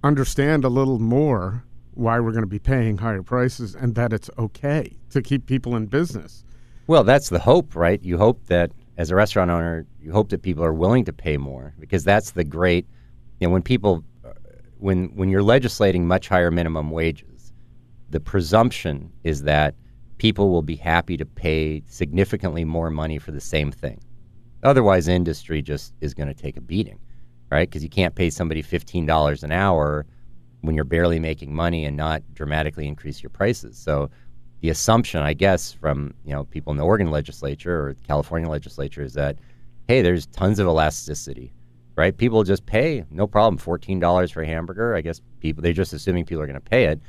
[0.03, 1.65] understand a little more
[1.95, 5.77] why we're going to be paying higher prices, and that it's okay to keep people
[5.77, 6.45] in business.
[6.89, 8.03] Well, that's the hope, right?
[8.03, 11.37] You hope that as a restaurant owner, you hope that people are willing to pay
[11.37, 12.87] more because that's the great.
[13.39, 14.33] You know, when people, uh,
[14.79, 17.53] when when you're legislating much higher minimum wages,
[18.11, 19.77] the presumption is that
[20.19, 24.01] people will be happy to pay significantly more money for the same thing.
[24.63, 26.99] Otherwise, industry just is going to take a beating,
[27.51, 27.69] right?
[27.69, 30.07] Because you can't pay somebody fifteen dollars an hour
[30.61, 33.79] when you're barely making money and not dramatically increase your prices.
[33.79, 34.11] So
[34.61, 39.03] the assumption, I guess, from you know people in the Oregon legislature or California legislature
[39.03, 39.37] is that
[39.89, 41.53] hey, there's tons of elasticity,
[41.97, 42.17] right?
[42.17, 44.95] People just pay, no problem, fourteen dollars for a hamburger.
[44.95, 47.01] I guess people they're just assuming people are going to pay it.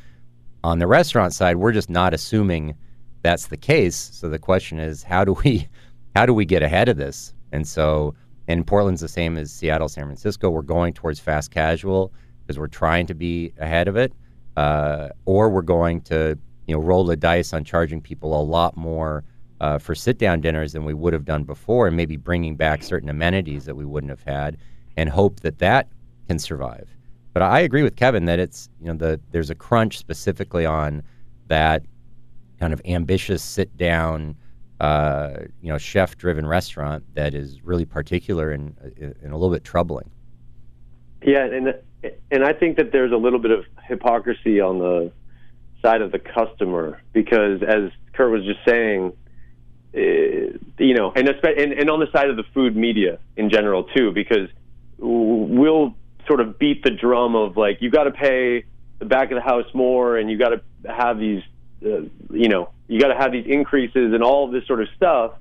[0.63, 2.75] On the restaurant side, we're just not assuming
[3.23, 3.95] that's the case.
[3.95, 5.67] So the question is, how do we
[6.15, 7.33] how do we get ahead of this?
[7.51, 8.13] And so,
[8.47, 10.49] and Portland's the same as Seattle, San Francisco.
[10.49, 14.13] We're going towards fast casual because we're trying to be ahead of it,
[14.57, 16.37] uh, or we're going to
[16.67, 19.23] you know roll the dice on charging people a lot more
[19.61, 22.83] uh, for sit down dinners than we would have done before, and maybe bringing back
[22.83, 24.57] certain amenities that we wouldn't have had,
[24.97, 25.87] and hope that that
[26.27, 26.89] can survive.
[27.33, 31.03] But I agree with Kevin that it's you know the there's a crunch specifically on
[31.47, 31.83] that
[32.59, 34.35] kind of ambitious sit down
[34.82, 39.63] uh, you know chef driven restaurant that is really particular and and a little bit
[39.63, 40.10] troubling.
[41.24, 41.76] Yeah, and
[42.32, 45.12] and I think that there's a little bit of hypocrisy on the
[45.84, 49.13] side of the customer because, as Kurt was just saying,
[49.96, 50.00] uh,
[50.80, 54.12] you know, and, and and on the side of the food media in general too,
[54.12, 54.50] because
[54.98, 55.94] we'll
[56.26, 58.65] sort of beat the drum of like you got to pay
[58.98, 61.44] the back of the house more, and you got to have these,
[61.86, 64.89] uh, you know, you got to have these increases and all of this sort of
[64.97, 65.32] stuff.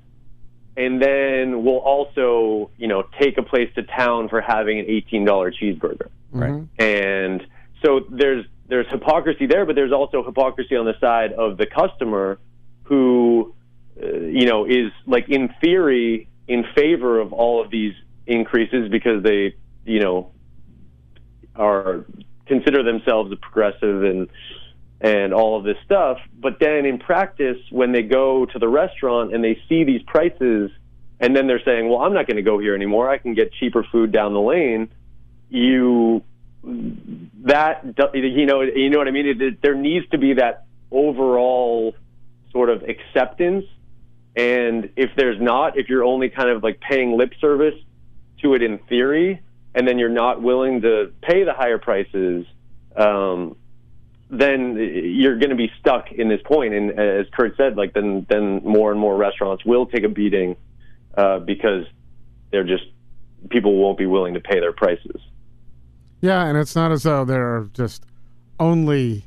[0.77, 5.25] And then we'll also, you know, take a place to town for having an $18
[5.61, 6.07] cheeseburger.
[6.31, 6.63] Right.
[6.79, 7.45] And
[7.83, 12.39] so there's there's hypocrisy there, but there's also hypocrisy on the side of the customer
[12.83, 13.53] who,
[14.01, 17.93] uh, you know, is like in theory in favor of all of these
[18.25, 20.31] increases because they, you know,
[21.53, 22.05] are
[22.45, 24.29] consider themselves a progressive and
[25.01, 26.19] and all of this stuff.
[26.39, 30.71] But then in practice, when they go to the restaurant and they see these prices,
[31.19, 33.09] and then they're saying, "Well, I'm not going to go here anymore.
[33.09, 34.89] I can get cheaper food down the lane."
[35.49, 36.23] You
[36.63, 37.83] that
[38.13, 39.41] you know you know what I mean.
[39.41, 41.95] It, there needs to be that overall
[42.51, 43.65] sort of acceptance,
[44.35, 47.75] and if there's not, if you're only kind of like paying lip service
[48.41, 49.41] to it in theory,
[49.73, 52.45] and then you're not willing to pay the higher prices,
[52.95, 53.55] um,
[54.31, 56.73] then you're going to be stuck in this point.
[56.73, 60.55] And as Kurt said, like then then more and more restaurants will take a beating
[61.15, 61.85] uh, because
[62.51, 62.85] they're just
[63.49, 65.21] people won't be willing to pay their prices.
[66.21, 68.05] Yeah, and it's not as though there are just
[68.59, 69.25] only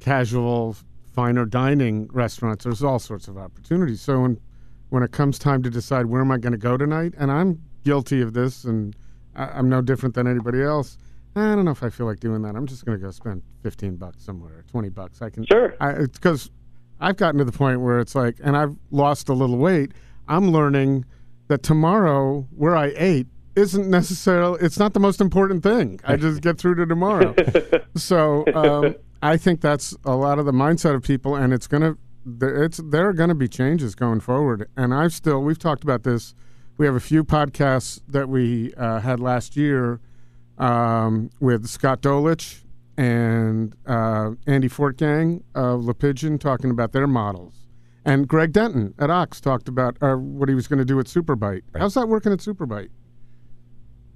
[0.00, 0.76] casual,
[1.14, 2.64] finer dining restaurants.
[2.64, 4.00] There's all sorts of opportunities.
[4.00, 4.40] So when
[4.88, 7.62] when it comes time to decide where am I going to go tonight, and I'm
[7.84, 8.96] guilty of this, and
[9.36, 10.98] I, I'm no different than anybody else.
[11.34, 12.56] I don't know if I feel like doing that.
[12.56, 15.22] I'm just going to go spend 15 bucks somewhere, 20 bucks.
[15.22, 15.74] I can Sure.
[16.12, 16.50] Because
[17.00, 19.92] I've gotten to the point where it's like, and I've lost a little weight.
[20.28, 21.04] I'm learning
[21.48, 24.58] that tomorrow, where I ate, isn't necessarily.
[24.62, 26.00] It's not the most important thing.
[26.04, 27.34] I just get through to tomorrow.
[27.96, 31.96] so um, I think that's a lot of the mindset of people, and it's gonna.
[32.40, 35.42] It's there are going to be changes going forward, and I've still.
[35.42, 36.34] We've talked about this.
[36.78, 40.00] We have a few podcasts that we uh, had last year
[40.58, 42.62] um, with Scott Dolich
[42.96, 47.54] and uh, Andy Fortgang of Le Pigeon talking about their models.
[48.04, 51.06] And Greg Denton at Ox talked about uh, what he was going to do at
[51.06, 51.62] Superbite.
[51.76, 52.90] How's that working at Superbite?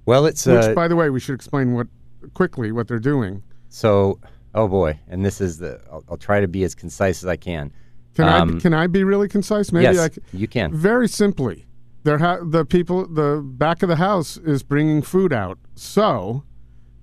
[0.05, 1.87] Well, it's Which, uh, by the way, we should explain what
[2.33, 3.43] quickly what they're doing.
[3.69, 4.19] so.
[4.55, 5.79] Oh boy, and this is the.
[5.91, 7.71] I'll, I'll try to be as concise as I can.
[8.15, 9.71] Can I Um, can I be really concise?
[9.71, 10.73] Maybe yes, I you can.
[10.73, 11.66] Very simply,
[12.07, 16.43] there ha- the people the back of the house is bringing food out so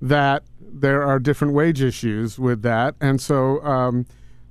[0.01, 4.07] that there are different wage issues with that, and so um,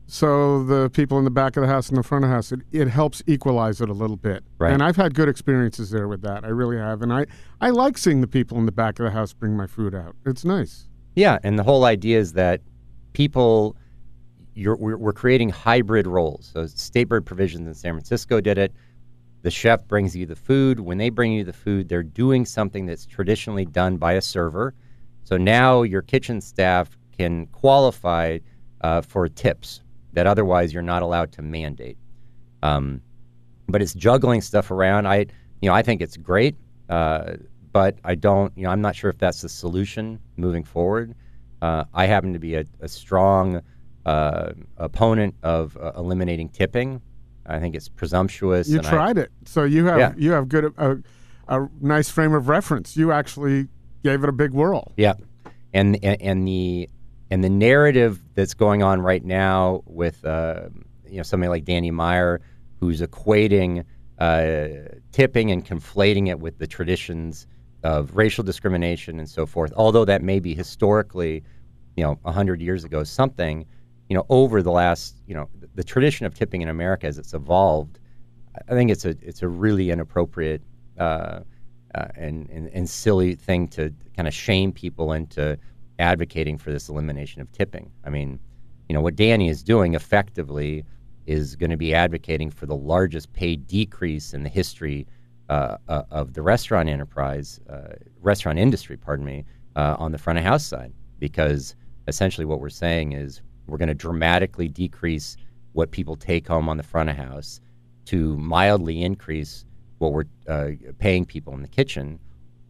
[0.05, 2.51] so the people in the back of the house and the front of the house
[2.51, 4.43] it, it helps equalize it a little bit.
[4.59, 4.71] Right.
[4.71, 6.43] And I've had good experiences there with that.
[6.43, 7.25] I really have, and I
[7.59, 10.15] I like seeing the people in the back of the house bring my food out.
[10.25, 10.87] It's nice.
[11.15, 12.61] Yeah, and the whole idea is that
[13.13, 13.75] people,
[14.55, 16.49] you're, we're, we're creating hybrid roles.
[16.53, 18.71] So State Bird Provisions in San Francisco did it.
[19.43, 20.79] The chef brings you the food.
[20.79, 24.73] When they bring you the food, they're doing something that's traditionally done by a server.
[25.25, 28.39] So now your kitchen staff can qualify
[28.81, 29.81] uh, for tips
[30.13, 31.97] that otherwise you're not allowed to mandate.
[32.61, 33.01] Um,
[33.67, 35.07] but it's juggling stuff around.
[35.07, 35.25] I,
[35.61, 36.55] you know, I think it's great,
[36.89, 37.33] uh,
[37.71, 38.51] but I don't.
[38.57, 41.15] You know, I'm not sure if that's the solution moving forward.
[41.61, 43.61] Uh, I happen to be a, a strong
[44.05, 47.01] uh, opponent of uh, eliminating tipping.
[47.45, 48.69] I think it's presumptuous.
[48.69, 50.13] You and I- tried it, so you have Yeah.
[50.17, 50.97] you have good a,
[51.47, 52.95] a nice frame of reference.
[52.95, 53.67] You actually
[54.03, 54.91] gave it a big whirl.
[54.97, 55.13] Yeah,
[55.73, 56.89] and and, and the
[57.31, 60.69] and the narrative that's going on right now with uh,
[61.07, 62.41] you know somebody like Danny Meyer,
[62.79, 63.83] who's equating
[64.19, 64.67] uh,
[65.11, 67.47] tipping and conflating it with the traditions
[67.83, 69.73] of racial discrimination and so forth.
[69.75, 71.43] Although that may be historically,
[71.97, 73.65] you know, hundred years ago something,
[74.13, 77.17] you know, over the last you know the, the tradition of tipping in America as
[77.17, 77.97] it's evolved,
[78.69, 80.61] I think it's a it's a really inappropriate.
[80.99, 81.39] Uh,
[81.95, 85.57] uh, and, and, and silly thing to kind of shame people into
[85.99, 87.91] advocating for this elimination of tipping.
[88.03, 88.39] I mean,
[88.89, 90.85] you know, what Danny is doing effectively
[91.27, 95.05] is going to be advocating for the largest pay decrease in the history
[95.49, 99.45] uh, uh, of the restaurant enterprise, uh, restaurant industry, pardon me,
[99.75, 100.93] uh, on the front of house side.
[101.19, 101.75] Because
[102.07, 105.37] essentially what we're saying is we're going to dramatically decrease
[105.73, 107.59] what people take home on the front of house
[108.05, 109.65] to mildly increase
[109.97, 112.19] what we're uh, paying people in the kitchen.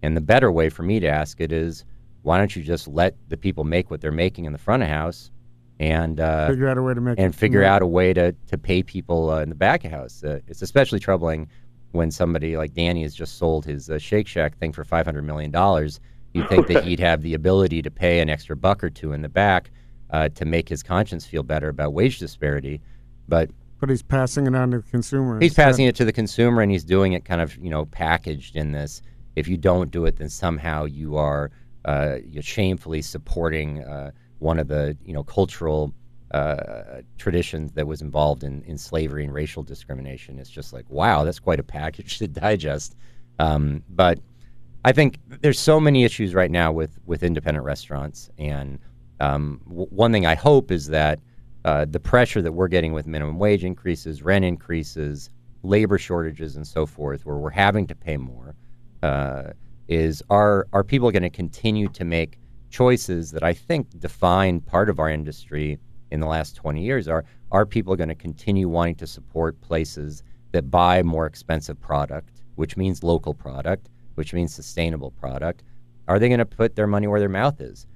[0.02, 1.86] And the better way for me to ask it is,
[2.22, 4.90] why don't you just let the people make what they're making in the front of
[4.90, 5.32] house,
[5.80, 8.58] and uh, Figure out a way to make and figure out a way to to
[8.58, 10.24] pay people uh, in the back of house.
[10.24, 11.50] Uh, it's especially troubling
[11.92, 15.24] when somebody like Danny has just sold his uh, Shake Shack thing for five hundred
[15.24, 16.00] million dollars.
[16.34, 19.22] You'd think that he'd have the ability to pay an extra buck or two in
[19.22, 19.72] the back
[20.14, 22.80] uh, to make his conscience feel better about wage disparity,
[23.28, 23.50] but
[23.80, 25.40] But he's passing it on to the consumer.
[25.40, 25.66] He's instead.
[25.66, 28.72] passing it to the consumer, and he's doing it kind of you know packaged in
[28.72, 29.02] this.
[29.36, 31.52] If you don't do it, then somehow you are
[31.86, 35.94] uh, you're shamefully supporting uh, one of the you know cultural
[36.32, 40.38] uh, traditions that was involved in, in slavery and racial discrimination.
[40.38, 42.96] It's just like wow, that's quite a package to digest.
[43.40, 44.20] Um, but
[44.86, 48.78] I think there's so many issues right now with with independent restaurants, and
[49.24, 51.20] um, w- one thing I hope is that
[51.66, 55.30] uh, the pressure that we're getting with minimum wage increases, rent increases,
[55.64, 58.54] labor shortages, and so forth, where we're having to pay more,
[59.02, 59.52] uh,
[59.88, 62.38] is are are people going to continue to make
[62.70, 65.80] choices that I think define part of our industry
[66.12, 67.08] in the last 20 years?
[67.08, 72.42] Are are people going to continue wanting to support places that buy more expensive product,
[72.56, 75.64] which means local product, which means sustainable product?
[76.10, 77.88] Are they going to put their money where their mouth is?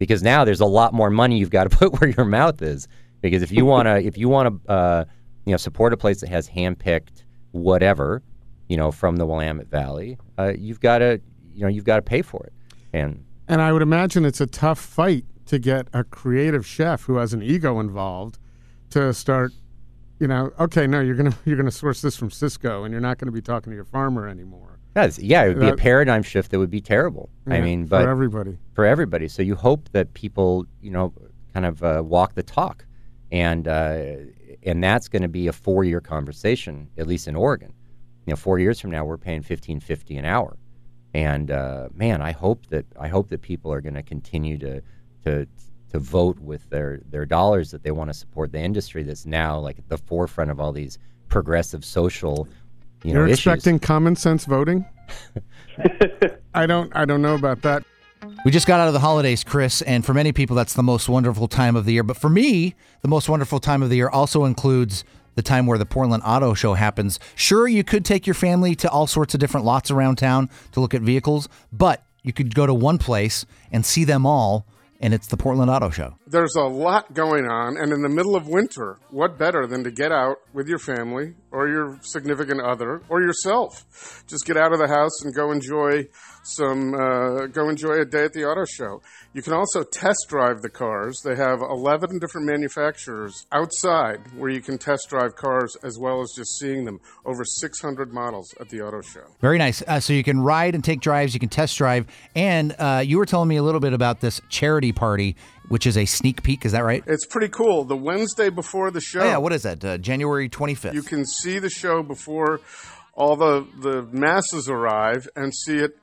[0.00, 2.88] Because now there's a lot more money you've got to put where your mouth is.
[3.20, 5.04] Because if you want to, if you want to, uh,
[5.44, 8.22] you know, support a place that has handpicked whatever,
[8.68, 11.20] you know, from the Willamette Valley, uh, you've got to,
[11.54, 12.52] you know, you've got to pay for it.
[12.92, 17.16] And And I would imagine it's a tough fight to get a creative chef who
[17.16, 18.38] has an ego involved
[18.90, 19.52] to start,
[20.18, 23.18] you know, okay, no, you're gonna you're gonna source this from Sysco, and you're not
[23.18, 24.79] going to be talking to your farmer anymore.
[24.92, 27.28] That's, yeah, it would be a paradigm shift that would be terrible.
[27.46, 29.28] I mean, but for everybody, for everybody.
[29.28, 31.12] So you hope that people, you know,
[31.54, 32.84] kind of uh, walk the talk,
[33.30, 34.16] and uh,
[34.62, 37.72] and that's going to be a four-year conversation, at least in Oregon.
[38.26, 40.56] You know, four years from now, we're paying fifteen fifty an hour,
[41.14, 44.82] and uh, man, I hope that I hope that people are going to continue to
[45.24, 45.46] to
[45.92, 49.58] to vote with their their dollars that they want to support the industry that's now
[49.58, 50.98] like at the forefront of all these
[51.28, 52.48] progressive social,
[53.02, 53.38] you know, you're issues.
[53.38, 54.84] expecting common sense voting.
[56.54, 57.84] I don't I don't know about that.
[58.44, 61.08] We just got out of the holidays, Chris, and for many people, that's the most
[61.08, 62.02] wonderful time of the year.
[62.02, 65.04] But for me, the most wonderful time of the year also includes
[65.36, 67.18] the time where the Portland Auto Show happens.
[67.34, 70.80] Sure, you could take your family to all sorts of different lots around town to
[70.80, 74.66] look at vehicles, but you could go to one place and see them all,
[75.00, 76.14] and it's the Portland Auto Show.
[76.26, 79.90] there's a lot going on, and in the middle of winter, what better than to
[79.90, 84.22] get out with your family or your significant other or yourself?
[84.26, 86.06] Just get out of the house and go enjoy
[86.42, 89.02] some, uh, go enjoy a day at the auto show.
[89.32, 91.20] You can also test drive the cars.
[91.24, 96.32] They have 11 different manufacturers outside where you can test drive cars as well as
[96.36, 97.00] just seeing them.
[97.24, 99.24] Over 600 models at the auto show.
[99.40, 99.82] Very nice.
[99.86, 102.06] Uh, so you can ride and take drives, you can test drive.
[102.34, 105.36] And uh, you were telling me a little bit about this charity party,
[105.68, 106.64] which is a sneak peek.
[106.64, 107.04] Is that right?
[107.06, 107.84] It's pretty cool.
[107.84, 109.20] The Wednesday before the show.
[109.20, 109.84] Oh, yeah, what is that?
[109.84, 110.94] Uh, January 25th.
[110.94, 112.60] You can see the show before
[113.14, 115.99] all the, the masses arrive and see it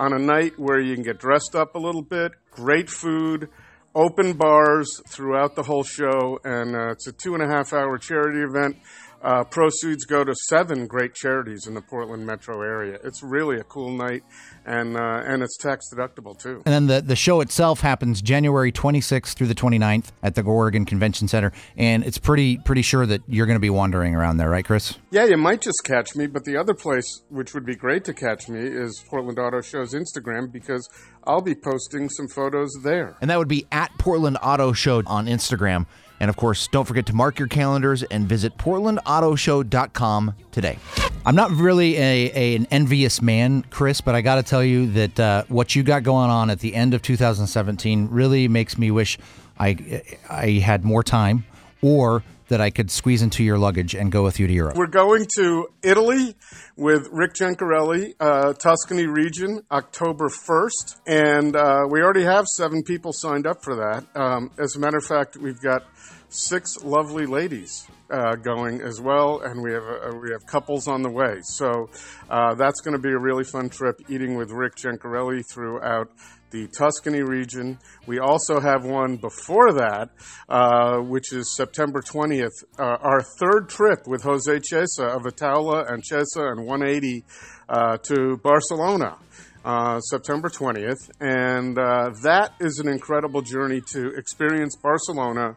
[0.00, 3.50] on a night where you can get dressed up a little bit, great food,
[3.94, 7.98] open bars throughout the whole show, and uh, it's a two and a half hour
[7.98, 8.78] charity event.
[9.22, 12.98] Uh, proceeds go to seven great charities in the Portland metro area.
[13.04, 14.22] It's really a cool night,
[14.64, 16.62] and uh, and it's tax deductible too.
[16.64, 20.86] And then the, the show itself happens January 26th through the 29th at the Oregon
[20.86, 24.48] Convention Center, and it's pretty pretty sure that you're going to be wandering around there,
[24.48, 24.96] right, Chris?
[25.10, 28.14] Yeah, you might just catch me, but the other place which would be great to
[28.14, 30.88] catch me is Portland Auto Show's Instagram because
[31.24, 33.16] I'll be posting some photos there.
[33.20, 35.86] And that would be at Portland Auto Show on Instagram.
[36.20, 40.78] And of course, don't forget to mark your calendars and visit portlandautoshow.com today.
[41.24, 44.90] I'm not really a, a- an envious man, Chris, but I got to tell you
[44.92, 48.90] that uh, what you got going on at the end of 2017 really makes me
[48.90, 49.18] wish
[49.58, 51.44] I I had more time
[51.82, 54.76] or that I could squeeze into your luggage and go with you to Europe.
[54.76, 56.34] We're going to Italy
[56.76, 60.96] with Rick Gencarelli, uh, Tuscany region, October 1st.
[61.06, 64.04] And uh, we already have seven people signed up for that.
[64.20, 65.84] Um, as a matter of fact, we've got
[66.28, 71.02] six lovely ladies uh, going as well, and we have uh, we have couples on
[71.02, 71.38] the way.
[71.42, 71.90] So
[72.28, 76.10] uh, that's going to be a really fun trip, eating with Rick Gencarelli throughout
[76.50, 77.78] the Tuscany region.
[78.06, 80.10] We also have one before that,
[80.48, 86.02] uh, which is September 20th, uh, our third trip with Jose Chesa of Ataula and
[86.02, 87.24] Chesa and 180
[87.68, 89.16] uh, to Barcelona.
[89.62, 95.54] Uh, September 20th, and uh, that is an incredible journey to experience Barcelona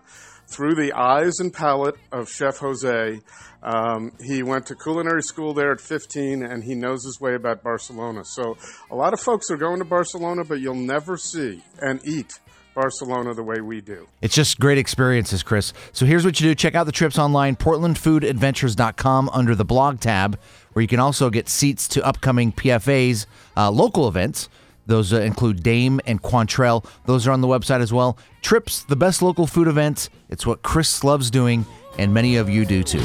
[0.54, 3.20] through the eyes and palate of Chef Jose.
[3.64, 7.64] Um, he went to culinary school there at 15 and he knows his way about
[7.64, 8.24] Barcelona.
[8.26, 8.58] So,
[8.92, 12.40] a lot of folks are going to Barcelona, but you'll never see and eat
[12.74, 14.08] Barcelona the way we do.
[14.22, 15.74] It's just great experiences, Chris.
[15.92, 20.40] So here's what you do check out the trips online, portlandfoodadventures.com under the blog tab,
[20.74, 24.50] where you can also get seats to upcoming PFA's uh, local events.
[24.86, 26.86] Those uh, include Dame and Quantrell.
[27.06, 28.18] Those are on the website as well.
[28.42, 30.10] Trips, the best local food events.
[30.30, 31.66] It's what Chris loves doing,
[31.98, 33.04] and many of you do too.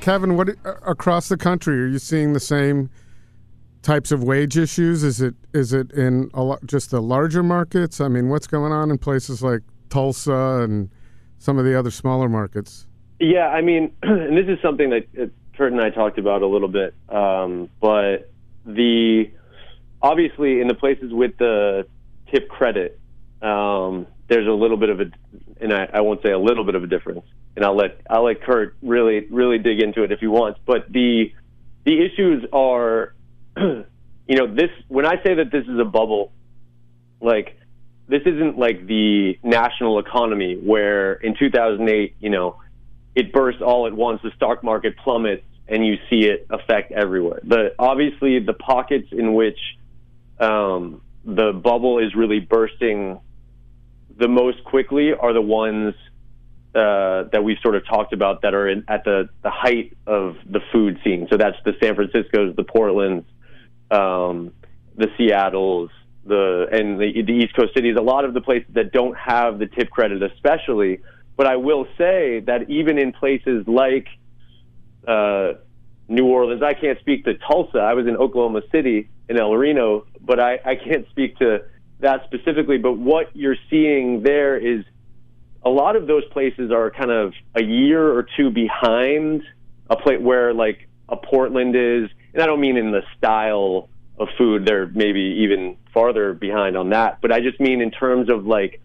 [0.00, 2.88] Kevin, what uh, across the country are you seeing the same
[3.82, 5.02] types of wage issues?
[5.02, 8.00] Is it is it in a lot, just the larger markets?
[8.00, 10.90] I mean, what's going on in places like Tulsa and
[11.38, 12.86] some of the other smaller markets?
[13.20, 16.46] Yeah, I mean, and this is something that uh, Kurt and I talked about a
[16.46, 18.30] little bit, um, but
[18.64, 19.30] the
[20.02, 21.86] obviously in the places with the
[22.32, 22.98] tip credit,
[23.42, 25.04] um, there's a little bit of a,
[25.60, 27.24] and I, I won't say a little bit of a difference,
[27.56, 30.60] and I'll let I'll let Kurt really really dig into it if he wants.
[30.66, 31.32] But the
[31.84, 33.14] the issues are,
[33.56, 33.84] you
[34.28, 36.32] know, this when I say that this is a bubble,
[37.20, 37.58] like
[38.08, 42.56] this isn't like the national economy where in 2008, you know,
[43.14, 47.40] it bursts all at once, the stock market plummets, and you see it affect everywhere.
[47.44, 49.58] The obviously the pockets in which
[50.40, 53.20] um, the bubble is really bursting
[54.18, 55.94] the most quickly are the ones
[56.74, 60.36] uh, that we've sort of talked about that are in, at the, the height of
[60.44, 61.26] the food scene.
[61.30, 63.24] So that's the San Franciscos, the Portlands,
[63.90, 64.52] um,
[64.96, 65.90] the Seattles,
[66.24, 67.96] the and the, the East Coast cities.
[67.98, 71.00] A lot of the places that don't have the tip credit, especially.
[71.36, 74.08] But I will say that even in places like
[75.06, 75.52] uh,
[76.08, 77.78] New Orleans, I can't speak to Tulsa.
[77.78, 81.64] I was in Oklahoma City in El Reno, but I, I can't speak to
[82.00, 82.78] that specifically.
[82.78, 84.84] But what you're seeing there is
[85.62, 89.42] a lot of those places are kind of a year or two behind
[89.90, 94.28] a place where like a Portland is, and I don't mean in the style of
[94.38, 94.66] food.
[94.66, 98.80] They're maybe even farther behind on that, but I just mean in terms of like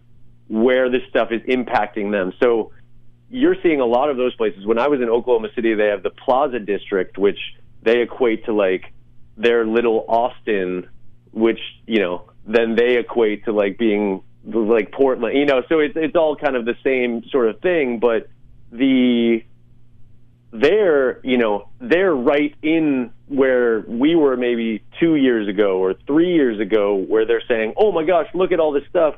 [0.48, 2.32] where this stuff is impacting them.
[2.42, 2.72] So
[3.34, 4.64] you're seeing a lot of those places.
[4.64, 7.38] When I was in Oklahoma City, they have the Plaza District, which
[7.82, 8.92] they equate to like
[9.36, 10.88] their little Austin,
[11.32, 15.36] which you know then they equate to like being like Portland.
[15.36, 18.28] You know, so it's it's all kind of the same sort of thing, but
[18.70, 19.42] the
[20.52, 26.34] they're you know they're right in where we were maybe two years ago or three
[26.34, 29.16] years ago where they're saying oh my gosh look at all this stuff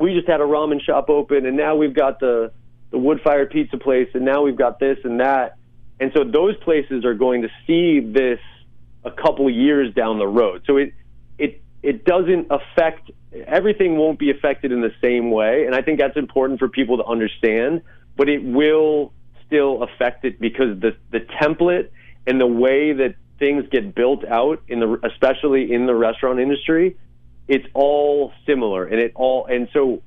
[0.00, 2.52] we just had a ramen shop open, and now we've got the
[2.90, 5.56] the wood fired pizza place, and now we've got this and that.
[6.00, 8.40] And so those places are going to see this
[9.04, 10.62] a couple years down the road.
[10.66, 10.94] So it
[11.38, 13.10] it it doesn't affect
[13.46, 16.98] everything won't be affected in the same way, and I think that's important for people
[16.98, 17.82] to understand.
[18.16, 19.12] But it will
[19.46, 21.90] still affect it because the the template
[22.26, 26.96] and the way that things get built out in the especially in the restaurant industry,
[27.46, 30.02] it's all similar, and it all and so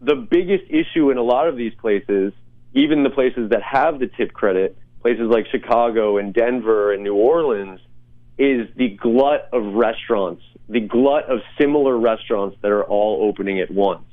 [0.00, 2.32] the biggest issue in a lot of these places,
[2.74, 7.14] even the places that have the tip credit, places like Chicago and Denver and New
[7.14, 7.80] Orleans,
[8.38, 13.70] is the glut of restaurants, the glut of similar restaurants that are all opening at
[13.70, 14.04] once.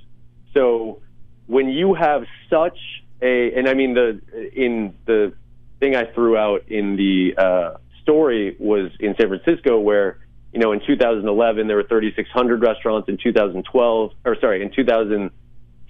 [0.54, 1.02] So
[1.48, 2.78] when you have such
[3.22, 4.22] a, and I mean the
[4.54, 5.34] in the
[5.80, 10.20] thing I threw out in the uh, story was in San Francisco where
[10.54, 13.10] you know in 2011 there were 3,600 restaurants.
[13.10, 14.72] In 2012, or sorry, in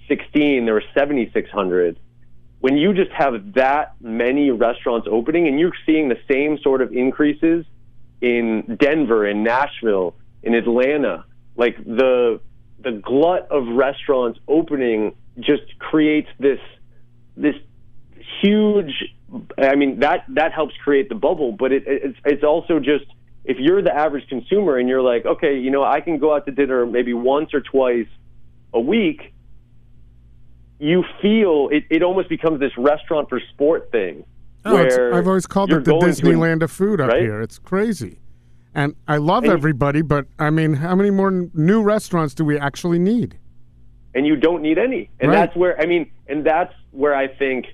[0.08, 1.98] 2016 there were 7,600
[2.64, 6.94] when you just have that many restaurants opening and you're seeing the same sort of
[6.94, 7.66] increases
[8.22, 11.26] in Denver, in Nashville, in Atlanta,
[11.56, 12.40] like the
[12.82, 16.58] the glut of restaurants opening just creates this
[17.36, 17.54] this
[18.40, 19.12] huge
[19.58, 23.04] I mean that that helps create the bubble, but it, it's it's also just
[23.44, 26.46] if you're the average consumer and you're like, okay, you know, I can go out
[26.46, 28.08] to dinner maybe once or twice
[28.72, 29.33] a week,
[30.78, 34.24] you feel it, it almost becomes this restaurant for sport thing.
[34.66, 37.20] Oh, where I've always called it the going to- Disneyland of food up right?
[37.22, 37.40] here.
[37.42, 38.18] It's crazy.
[38.74, 42.44] And I love And- everybody, but I mean, how many more n- new restaurants do
[42.44, 43.38] we actually need?
[44.16, 45.10] and you don't need any.
[45.18, 45.38] And Right.
[45.38, 47.66] that's where I mean, and that's where I think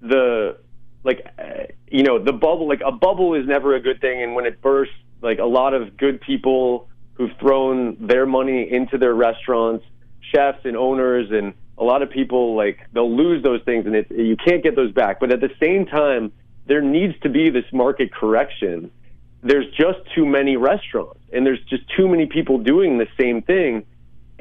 [0.00, 0.56] the
[1.04, 4.34] like uh, you know the bubble like a bubble is never a good thing, and
[4.36, 9.12] when it bursts, like a lot of good people who've thrown their money into their
[9.14, 9.84] restaurants,
[10.32, 14.10] chefs and owners, and a lot of people like they'll lose those things, and it,
[14.10, 15.20] you can't get those back.
[15.20, 16.32] But at the same time,
[16.66, 18.90] there needs to be this market correction.
[19.42, 23.84] There's just too many restaurants, and there's just too many people doing the same thing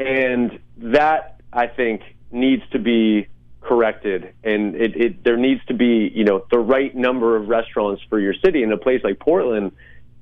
[0.02, 2.02] and that I think
[2.32, 3.28] needs to be
[3.62, 8.02] corrected and it, it there needs to be you know the right number of restaurants
[8.10, 9.72] for your city in a place like Portland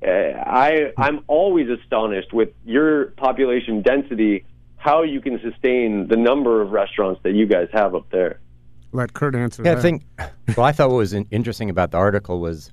[0.06, 4.46] uh, I I'm always astonished with your population density
[4.80, 8.40] how you can sustain the number of restaurants that you guys have up there
[8.92, 9.80] Let Kurt answer Yeah, that.
[9.80, 10.04] I think.
[10.58, 12.72] Well, I thought what was interesting about the article was,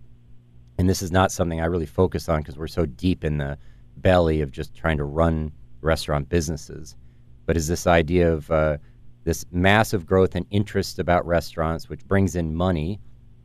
[0.78, 3.58] and this is not something I really focus on because we're so deep in the
[3.98, 5.52] belly of just trying to run
[5.82, 6.96] restaurant businesses,
[7.44, 8.78] but is this idea of uh,
[9.24, 13.00] this massive growth and interest about restaurants, which brings in money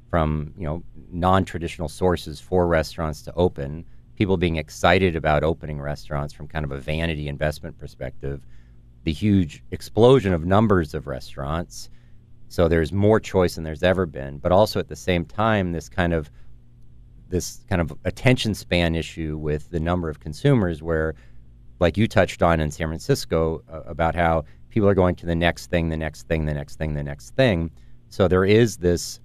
[0.09, 3.85] from you know non-traditional sources for restaurants to open.
[4.21, 8.45] People being excited about opening restaurants from kind of a vanity investment perspective.
[9.03, 11.89] The huge explosion of numbers of restaurants.
[12.47, 15.89] So there's more choice than there's ever been, but also at the same time, this
[15.89, 16.29] kind of
[17.29, 21.15] this kind of attention span issue with the number of consumers, where,
[21.79, 25.33] like you touched on in San Francisco, uh, about how people are going to the
[25.33, 27.71] next thing, the next thing, the next thing, the next thing.
[28.09, 29.19] So there is this,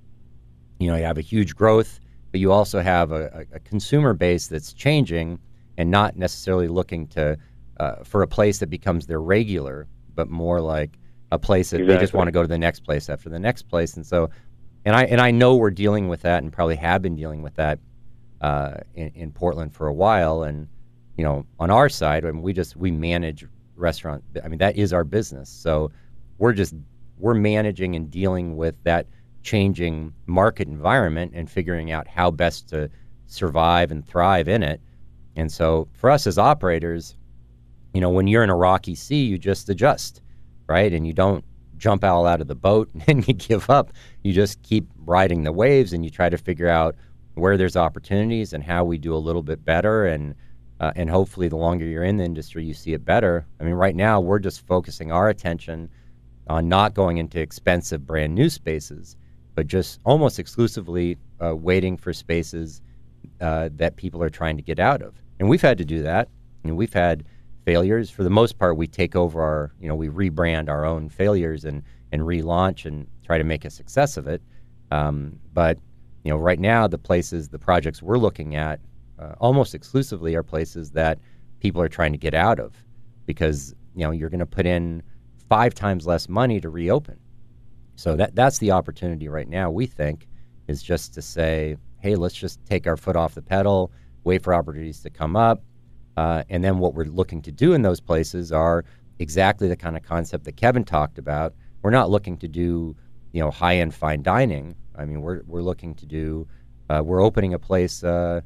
[0.78, 2.00] you know, you have a huge growth,
[2.36, 5.38] but you also have a, a, consumer base that's changing
[5.78, 7.34] and not necessarily looking to
[7.80, 10.98] uh, for a place that becomes their regular, but more like
[11.32, 13.62] a place that they just want to go to the next place after the next
[13.70, 13.96] place.
[13.96, 14.28] And so,
[14.84, 17.54] and I and I know we're dealing with that, and probably have been dealing with
[17.54, 17.78] that
[18.42, 20.42] uh, in, in Portland for a while.
[20.42, 20.68] And
[21.16, 24.22] you know, on our side, I mean, we just we manage restaurant.
[24.44, 25.48] I mean, that is our business.
[25.48, 25.90] So
[26.36, 26.74] we're just
[27.16, 29.06] we're managing and dealing with that
[29.46, 32.90] changing market environment and figuring out how best to
[33.26, 34.80] survive and thrive in it.
[35.36, 37.16] And so for us as operators,
[37.94, 40.20] you know, when you're in a rocky sea, you just adjust,
[40.66, 40.92] right?
[40.92, 41.44] And you don't
[41.76, 43.92] jump all out of the boat and you give up.
[44.24, 46.96] You just keep riding the waves and you try to figure out
[47.34, 50.34] where there's opportunities and how we do a little bit better and
[50.78, 53.46] uh, and hopefully the longer you're in the industry you see it better.
[53.60, 55.88] I mean right now we're just focusing our attention
[56.48, 59.16] on not going into expensive brand new spaces,
[59.56, 62.82] but just almost exclusively uh, waiting for spaces
[63.40, 65.14] uh, that people are trying to get out of.
[65.40, 66.28] And we've had to do that.
[66.62, 67.24] And we've had
[67.64, 68.10] failures.
[68.10, 71.64] For the most part, we take over our, you know, we rebrand our own failures
[71.64, 71.82] and,
[72.12, 74.42] and relaunch and try to make a success of it.
[74.90, 75.78] Um, but,
[76.22, 78.78] you know, right now, the places, the projects we're looking at
[79.18, 81.18] uh, almost exclusively are places that
[81.60, 82.74] people are trying to get out of
[83.24, 85.02] because, you know, you're going to put in
[85.48, 87.18] five times less money to reopen.
[87.96, 89.70] So that that's the opportunity right now.
[89.70, 90.28] We think
[90.68, 93.90] is just to say, hey, let's just take our foot off the pedal,
[94.24, 95.62] wait for opportunities to come up,
[96.16, 98.84] uh, and then what we're looking to do in those places are
[99.18, 101.54] exactly the kind of concept that Kevin talked about.
[101.82, 102.96] We're not looking to do,
[103.32, 104.76] you know, high end fine dining.
[104.94, 106.46] I mean, we're we're looking to do.
[106.88, 108.40] Uh, we're opening a place uh,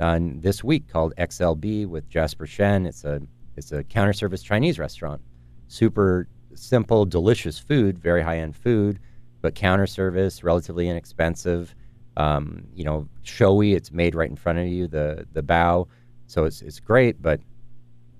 [0.00, 2.86] on this week called XLB with Jasper Shen.
[2.86, 3.20] It's a
[3.56, 5.20] it's a counter service Chinese restaurant.
[5.68, 6.28] Super
[6.58, 8.98] simple, delicious food, very high end food,
[9.42, 11.74] but counter service, relatively inexpensive.
[12.16, 13.74] Um, you know, showy.
[13.74, 14.86] It's made right in front of you.
[14.86, 15.86] The the bao,
[16.26, 17.20] so it's it's great.
[17.20, 17.40] But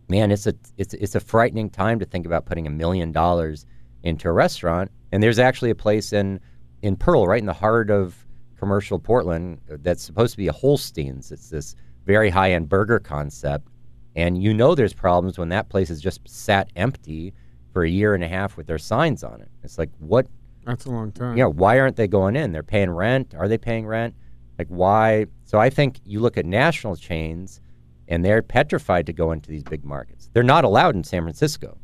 [0.08, 3.66] man, it's a it's it's a frightening time to think about putting a million dollars
[4.02, 4.90] into a restaurant.
[5.12, 6.40] And there's actually a place in
[6.82, 8.26] in Pearl, right in the heart of
[8.58, 11.32] commercial Portland, that's supposed to be a Holstein's.
[11.32, 11.74] It's this
[12.04, 13.68] very high end burger concept,
[14.14, 17.32] and you know there's problems when that place is just sat empty
[17.76, 19.50] for a year and a half with their signs on it.
[19.62, 20.26] It's like what
[20.64, 21.36] That's a long time.
[21.42, 22.50] know, why aren't they going in?
[22.50, 23.34] They're paying rent.
[23.36, 24.14] Are they paying rent?
[24.58, 25.26] Like, why?
[25.44, 27.60] So I think you look at national chains
[28.08, 30.30] and they're petrified to go into these big markets.
[30.32, 31.76] They're not allowed in San Francisco.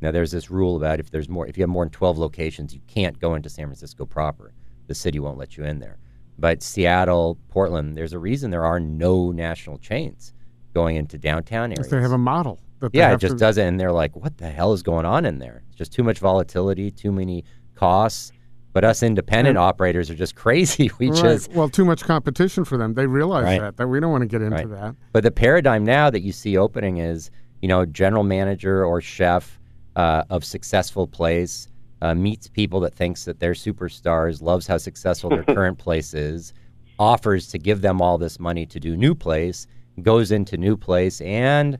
[0.00, 2.72] Now, there's this rule about if there's more, if you have more than 12 locations,
[2.72, 4.54] you can't go into San Francisco proper.
[4.86, 5.98] The city won't let you in there.
[6.38, 10.32] But Seattle, Portland, there's a reason there are no national chains
[10.72, 11.80] going into downtown areas.
[11.80, 12.60] Because they have a model.
[12.92, 13.66] That Yeah, it just to, doesn't.
[13.66, 15.62] And they're like, what the hell is going on in there?
[15.68, 18.32] It's just too much volatility, too many costs.
[18.72, 20.90] But us independent operators are just crazy.
[20.98, 21.20] We Right.
[21.22, 21.50] just.
[21.52, 22.94] well, too much competition for them.
[22.94, 23.60] They realize Right.
[23.60, 24.96] that that we don't want to get into that.
[25.12, 27.30] But the paradigm now that you see opening is,
[27.62, 29.60] you know, general manager or chef
[29.96, 31.68] uh, of successful place
[32.02, 36.52] uh, meets people that thinks that they're superstars, loves how successful their current place is,
[36.98, 39.66] offers to give them all this money to do new place,
[40.02, 41.78] goes into new place, and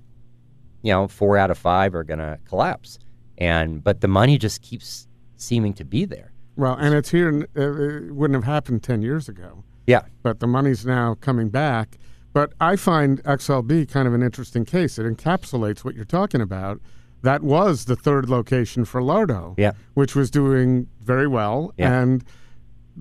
[0.84, 2.98] you know, four out of five are going to collapse.
[3.38, 6.30] And but the money just keeps seeming to be there.
[6.56, 7.48] Well, and it's here.
[7.56, 9.64] It wouldn't have happened ten years ago.
[9.86, 10.02] Yeah.
[10.22, 11.98] but the money's now coming back.
[12.32, 14.98] But I find XLB kind of an interesting case.
[14.98, 16.80] It encapsulates what you're talking about.
[17.22, 19.72] That was the third location for Lardo, Yeah.
[19.94, 22.00] which was doing very well, Yeah.
[22.00, 22.24] and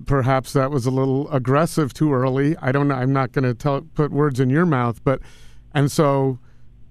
[0.06, 2.56] perhaps that was a little aggressive too early.
[2.58, 2.96] I don't know.
[2.96, 5.20] I'm not going to tell put words in your mouth, but
[5.74, 6.38] and so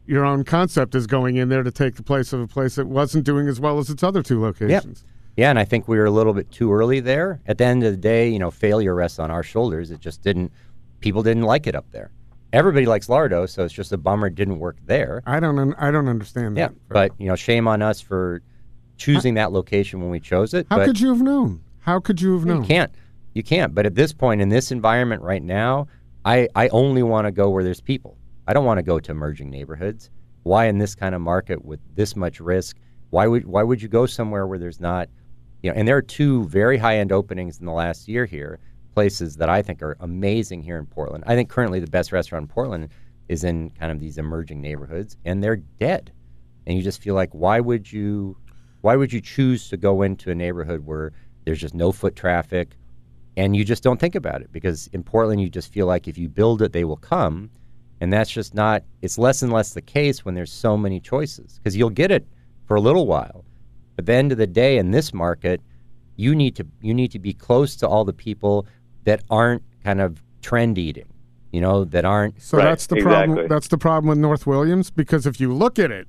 [0.06, 2.88] your own concept is going in there to take the place of a place that
[2.88, 5.04] wasn't doing as well as its other two locations.
[5.38, 7.40] Yeah, and I think we were a little bit too early there.
[7.48, 9.90] At the end of the day, you know, failure rests on our shoulders.
[9.92, 10.52] It just didn't.
[11.00, 12.12] People didn't like it up there.
[12.52, 15.24] Everybody likes Lardo, so it's just a bummer it didn't work there.
[15.26, 15.58] I don't.
[15.58, 16.76] un- I don't understand Yeah, that.
[16.90, 18.44] but you know, shame on us for
[18.98, 20.68] choosing that location when we chose it.
[20.70, 21.62] how but could you have known?
[21.80, 22.62] How could you have known?
[22.62, 22.92] You can't.
[23.34, 23.74] You can't.
[23.74, 25.88] But at this point in this environment right now,
[26.24, 28.18] I, I only want to go where there's people.
[28.48, 30.10] I don't want to go to emerging neighborhoods.
[30.44, 32.78] Why in this kind of market with this much risk?
[33.12, 35.10] Why would why would you go somewhere where there's not
[35.62, 38.60] you know, and there are two very high end openings in the last year here,
[38.94, 41.24] places that I think are amazing here in Portland.
[41.26, 42.90] I think currently the best restaurant in Portland
[43.30, 46.12] is in kind of these emerging neighborhoods and they're dead.
[46.68, 48.38] And you just feel like why would you
[48.82, 51.14] why would you choose to go into a neighborhood where
[51.46, 52.76] there's just no foot traffic
[53.38, 56.18] and you just don't think about it because in Portland you just feel like if
[56.18, 57.50] you build it they will come
[58.04, 61.58] and that's just not it's less and less the case when there's so many choices
[61.58, 62.28] because you'll get it
[62.68, 63.46] for a little while
[63.96, 65.62] but the end of the day in this market
[66.18, 68.68] you need to you need to be close to all the people
[69.06, 71.08] that aren't kind of trend eating
[71.54, 73.48] you know that aren't So Right, that's the problem.
[73.48, 76.08] That's the problem with North Williams because if you look at it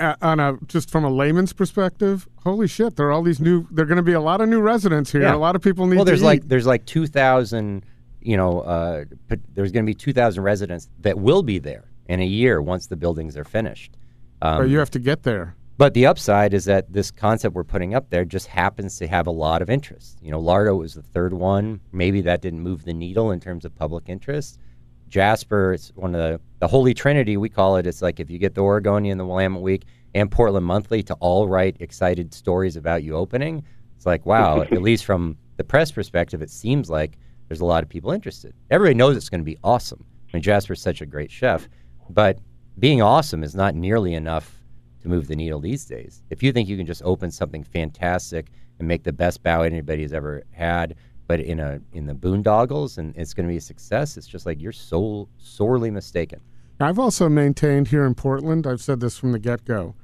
[0.00, 3.68] uh, on a just from a layman's perspective, holy shit, there are all these new.
[3.70, 5.22] There are going to be a lot of new residents here.
[5.22, 5.34] Yeah.
[5.34, 6.26] A lot of people need well to there's eat.
[6.26, 7.84] like there's like 2000
[8.24, 12.20] you know uh, but there's going to be 2000 residents that will be there in
[12.20, 13.96] a year once the buildings are finished
[14.44, 15.56] um, but you have to get there.
[15.76, 19.26] But the upside is that this concept we're putting up there just happens to have
[19.26, 20.18] a lot of interest.
[20.22, 21.80] You know, Lardo was the third one.
[21.92, 24.60] Maybe that didn't move the needle in terms of public interest.
[25.08, 27.86] Jasper, it's one of the, the Holy Trinity, we call it.
[27.86, 31.48] It's like if you get the Oregonian, the Willamette Week, and Portland Monthly to all
[31.48, 33.64] write excited stories about you opening,
[33.96, 37.18] it's like, wow, at least from the press perspective, it seems like
[37.48, 38.54] there's a lot of people interested.
[38.70, 40.04] Everybody knows it's going to be awesome.
[40.32, 41.68] I mean, Jasper's such a great chef,
[42.10, 42.38] but
[42.78, 44.60] being awesome is not nearly enough
[45.02, 46.22] to move the needle these days.
[46.30, 50.02] If you think you can just open something fantastic and make the best bao anybody
[50.02, 53.60] has ever had, but in a in the boondoggles and it's going to be a
[53.60, 56.40] success, it's just like you're so sorely mistaken.
[56.80, 58.66] I've also maintained here in Portland.
[58.66, 59.94] I've said this from the get go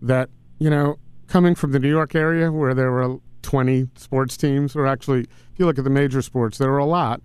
[0.00, 4.74] that you know coming from the New York area where there were 20 sports teams,
[4.74, 7.22] or actually, if you look at the major sports, there were a lot.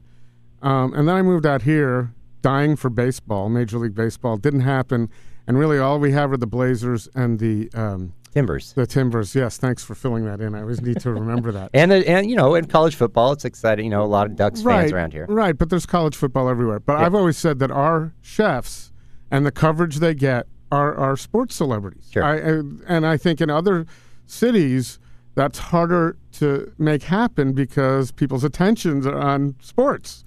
[0.61, 4.37] Um, and then I moved out here, dying for baseball, Major League Baseball.
[4.37, 5.09] Didn't happen,
[5.47, 8.73] and really all we have are the Blazers and the um, Timbers.
[8.73, 9.33] the Timbers.
[9.33, 10.53] Yes, thanks for filling that in.
[10.53, 11.71] I always need to remember that.
[11.73, 13.85] And and you know, in college football, it's exciting.
[13.85, 15.25] You know, a lot of Ducks fans around here.
[15.27, 16.79] Right, but there's college football everywhere.
[16.79, 18.91] But I've always said that our chefs
[19.31, 22.09] and the coverage they get are are sports celebrities.
[22.11, 22.23] Sure.
[22.23, 23.85] I, I, and I think in other
[24.25, 24.99] cities
[25.39, 30.25] that's harder to make happen because people's attentions are on sports,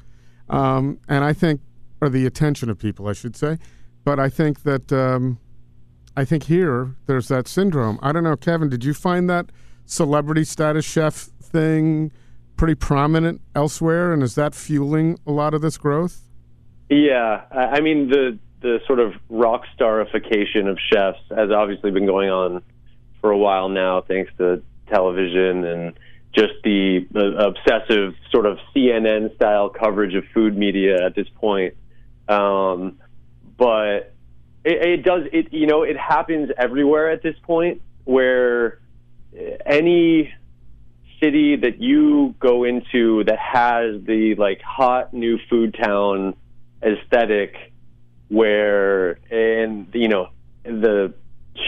[0.48, 1.60] um, and I think
[2.00, 3.58] or the attention of people, I should say.
[4.04, 5.38] But I think that um,
[6.16, 7.98] I think here there's that syndrome.
[8.00, 8.70] I don't know, Kevin.
[8.70, 9.52] Did you find that
[9.84, 12.10] celebrity status chef thing
[12.56, 16.22] pretty prominent elsewhere, and is that fueling a lot of this growth?
[16.88, 22.30] Yeah, I mean the the sort of rock starification of chefs has obviously been going
[22.30, 22.62] on
[23.20, 24.62] for a while now, thanks to
[24.92, 25.98] television and
[26.34, 27.06] just the,
[27.38, 31.74] obsessive sort of CNN style coverage of food media at this point.
[32.28, 32.98] Um,
[33.58, 34.14] but
[34.64, 38.80] it, it does it you know it happens everywhere at this point where
[39.66, 40.32] any
[41.20, 46.34] city that you go into that has the like hot new food town
[46.82, 47.72] aesthetic
[48.28, 50.28] where and you know
[50.64, 51.14] the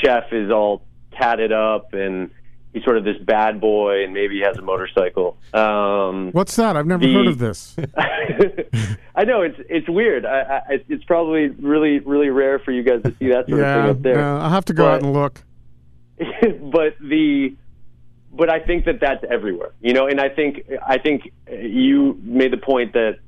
[0.03, 2.31] chef is all tatted up and
[2.75, 6.77] he's sort of this bad boy and maybe he has a motorcycle um What's that?
[6.77, 7.75] I've never The- heard of this.
[9.17, 10.27] I know it's it's weird.
[10.27, 13.67] I, I, it's probably really really rare for you guys to see that sort of
[13.67, 14.19] yeah, thing up there.
[14.19, 15.43] yeah, I'll have to go out and look.
[16.19, 17.55] but the
[18.33, 20.07] but I think that that's everywhere, you know.
[20.09, 23.19] And I think I think you made the point that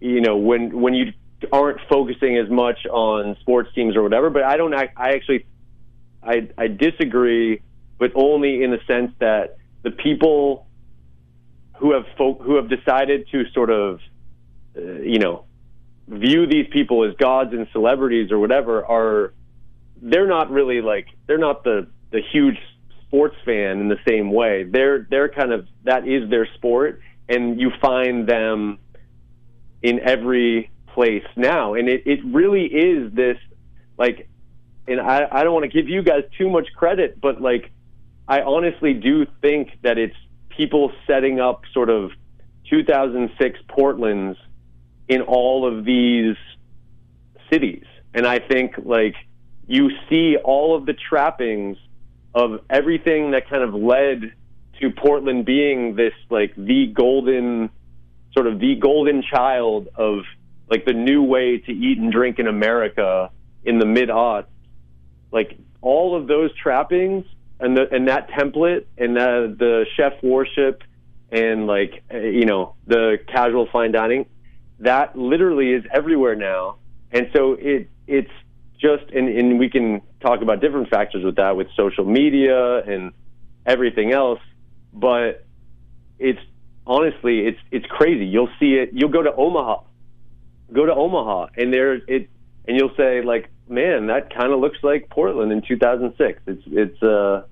[0.00, 1.12] you know when when you
[1.52, 4.30] aren't focusing as much on sports teams or whatever.
[4.30, 4.72] But I don't.
[4.74, 5.46] I, I actually
[6.22, 7.60] I I disagree,
[7.98, 10.66] but only in the sense that the people
[11.78, 14.00] who have who have decided to sort of
[14.76, 15.44] uh, you know
[16.08, 19.32] view these people as gods and celebrities or whatever are
[20.02, 22.58] they're not really like they're not the the huge
[23.06, 24.64] sports fan in the same way.
[24.64, 28.78] They're they're kind of that is their sport, and you find them
[29.82, 33.38] in every place now, and it it really is this
[33.96, 34.28] like,
[34.88, 37.70] and I I don't want to give you guys too much credit, but like
[38.26, 40.16] I honestly do think that it's
[40.48, 42.12] people setting up sort of
[42.70, 44.38] 2006 Portland's
[45.08, 46.36] in all of these
[47.50, 47.84] cities.
[48.14, 49.14] And I think like
[49.66, 51.76] you see all of the trappings
[52.34, 54.32] of everything that kind of led
[54.80, 57.70] to Portland being this like the golden
[58.32, 60.24] sort of the golden child of
[60.68, 63.30] like the new way to eat and drink in America
[63.64, 64.46] in the mid aughts.
[65.30, 67.24] Like all of those trappings
[67.60, 70.82] and the and that template and the, the chef worship
[71.30, 74.26] and like you know the casual fine dining
[74.80, 76.76] that literally is everywhere now.
[77.12, 78.30] And so it it's
[78.78, 83.12] just and, and we can talk about different factors with that with social media and
[83.66, 84.40] everything else
[84.92, 85.44] but
[86.18, 86.40] it's
[86.86, 88.26] honestly it's it's crazy.
[88.26, 88.90] You'll see it.
[88.92, 89.82] You'll go to omaha.
[90.72, 92.30] Go to omaha and there it
[92.66, 97.02] and you'll say like man that kind of looks like portland in 2006 it's it's
[97.02, 97.42] uh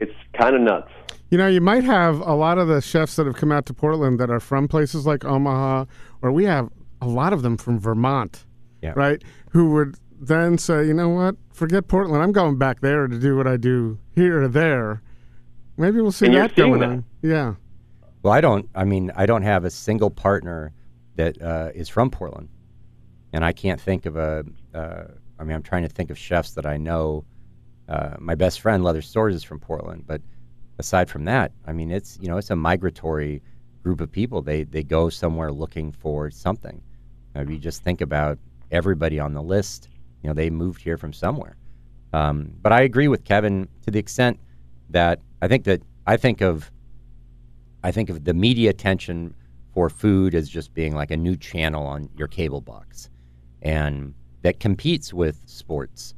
[0.00, 0.90] it's kind of nuts
[1.30, 3.74] You know, you might have a lot of the chefs that have come out to
[3.74, 5.84] Portland that are from places like Omaha,
[6.22, 6.68] or we have
[7.00, 8.44] a lot of them from Vermont,
[8.82, 8.94] Yeah.
[8.96, 9.22] right?
[9.52, 12.20] Who would then say, you know what, forget Portland.
[12.22, 15.02] I'm going back there to do what I do here or there.
[15.76, 16.88] Maybe we'll see And that going that.
[16.88, 17.04] on.
[17.22, 17.54] Yeah.
[18.24, 18.68] Well, I don't.
[18.74, 20.72] I mean, I don't have a single partner
[21.14, 22.48] that uh, is from Portland,
[23.32, 24.44] and I can't think of a.
[24.74, 25.04] Uh,
[25.38, 27.24] I mean, I'm trying to think of chefs that I know.
[27.88, 30.20] Uh, my best friend Leather Storrs is from Portland, but
[30.78, 33.42] aside from that, I mean, it's you know, it's a migratory
[33.82, 34.42] group of people.
[34.42, 36.82] They they go somewhere looking for something.
[37.36, 38.38] Uh, you just think about
[38.70, 39.88] everybody on the list.
[40.22, 41.56] You know, they moved here from somewhere.
[42.12, 44.38] Um, but I agree with Kevin to the extent
[44.90, 46.70] that I think that I think of
[47.82, 49.34] I think of the media attention
[49.72, 53.08] for food as just being like a new channel on your cable box,
[53.62, 56.14] and that competes with sports.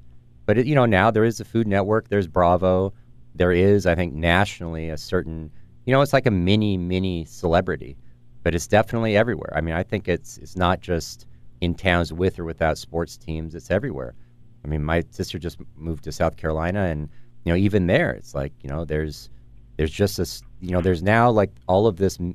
[0.46, 2.92] But it, you know now there is a Food Network, there's Bravo,
[3.34, 5.50] there is I think nationally a certain
[5.86, 7.96] you know it's like a mini mini celebrity,
[8.42, 9.52] but it's definitely everywhere.
[9.54, 11.26] I mean I think it's it's not just
[11.60, 14.14] in towns with or without sports teams; it's everywhere.
[14.64, 17.08] I mean my sister just moved to South Carolina, and
[17.44, 19.30] you know even there it's like you know there's
[19.76, 22.34] there's just this you know there's now like all of this you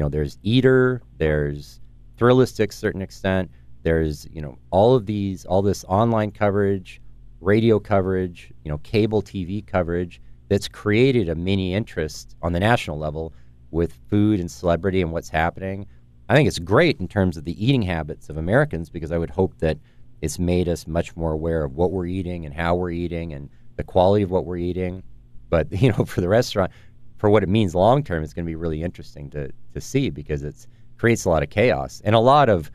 [0.00, 1.80] know there's eater there's
[2.18, 3.50] Thrillist to certain extent
[3.86, 7.00] there's you know all of these all this online coverage
[7.40, 12.98] radio coverage you know cable tv coverage that's created a mini interest on the national
[12.98, 13.32] level
[13.70, 15.86] with food and celebrity and what's happening.
[16.28, 19.30] I think it's great in terms of the eating habits of americans because i would
[19.30, 19.78] hope that
[20.22, 23.48] it's made us much more aware of what we're eating and how we're eating and
[23.76, 25.02] the quality of what we're eating.
[25.50, 26.72] But you know, for the restaurant,
[27.18, 30.10] for what it means long term, it's going to be really interesting to to see
[30.10, 30.66] because it
[30.96, 32.70] creates a lot of chaos and a lot of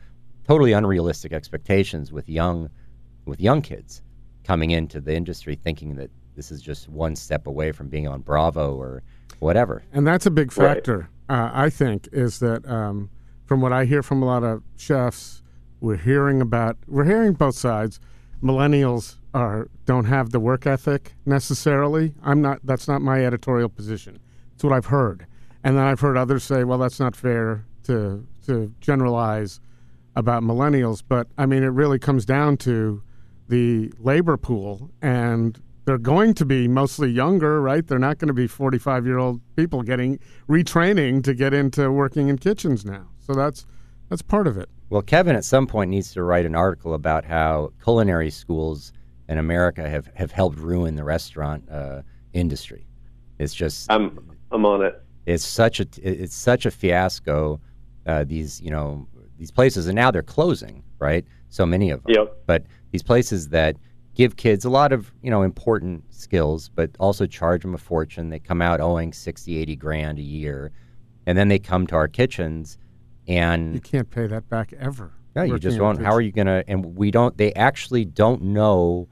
[0.46, 2.68] totally unrealistic expectations with young
[3.24, 4.02] with young kids.
[4.44, 8.20] coming into the industry thinking that this is just one step away from being on
[8.20, 9.00] Bravo or
[9.38, 9.84] whatever.
[9.92, 10.74] And that's a big Right.
[10.74, 13.08] factor, uh, I think, is that um,
[13.44, 15.42] from what I hear from a lot of chefs,
[15.80, 18.00] we're hearing about, we're hearing both sides.
[18.42, 22.12] Millennials are don't have the work ethic necessarily.
[22.24, 22.58] I'm not.
[22.64, 24.18] That's not my editorial position.
[24.54, 25.26] It's what I've heard,
[25.62, 29.60] and then I've heard others say, "Well, that's not fair to to generalize
[30.16, 33.02] about millennials." But I mean, it really comes down to
[33.48, 37.86] the labor pool, and they're going to be mostly younger, right?
[37.86, 42.28] They're not going to be 45 year old people getting retraining to get into working
[42.28, 43.08] in kitchens now.
[43.20, 43.66] So that's
[44.08, 44.68] that's part of it.
[44.90, 48.92] Well, Kevin at some point needs to write an article about how culinary schools
[49.28, 52.02] in America have, have helped ruin the restaurant uh,
[52.34, 52.86] industry.
[53.38, 54.18] It's just I'm
[54.50, 55.02] I'm on it.
[55.26, 57.60] it's such a it's such a fiasco.
[58.04, 59.06] Uh, these you know
[59.42, 61.24] these places and now they're closing, right?
[61.48, 62.14] So many of them.
[62.14, 62.42] Yep.
[62.46, 62.62] But
[62.92, 63.76] these places that
[64.14, 68.30] give kids a lot of you know important skills, but also charge them a fortune.
[68.30, 70.70] They come out owing 60, 80 grand a year,
[71.26, 72.78] and then they come to our kitchens
[73.26, 75.10] and You can't pay that back ever.
[75.34, 76.00] no, you just in a won't.
[76.00, 76.62] How are you gonna?
[76.68, 77.36] And we don't.
[77.36, 79.08] They actually don't know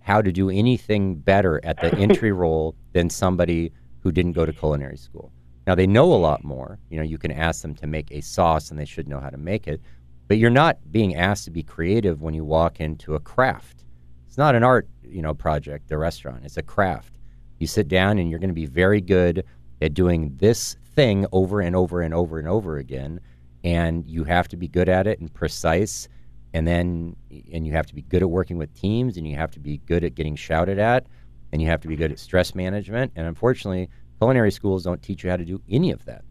[0.00, 4.54] how to do anything better at the entry role than somebody who didn't go to
[4.54, 5.32] culinary school.
[5.66, 6.78] Now they know a lot more.
[6.90, 9.30] You know, you can ask them to make a sauce, and they should know how
[9.30, 9.80] to make it.
[10.28, 13.84] But you're not being asked to be creative when you walk into a craft.
[14.26, 15.88] It's not an art, you know, project.
[15.88, 16.44] The restaurant.
[16.44, 17.18] It's a craft.
[17.58, 19.44] You sit down, and you're going to be very good
[19.82, 23.20] at doing this thing over and over and over and over again
[23.64, 26.08] and you have to be good at it and precise
[26.54, 27.14] and then
[27.52, 29.78] and you have to be good at working with teams and you have to be
[29.86, 31.06] good at getting shouted at
[31.52, 35.24] and you have to be good at stress management and unfortunately culinary schools don't teach
[35.24, 36.22] you how to do any of that.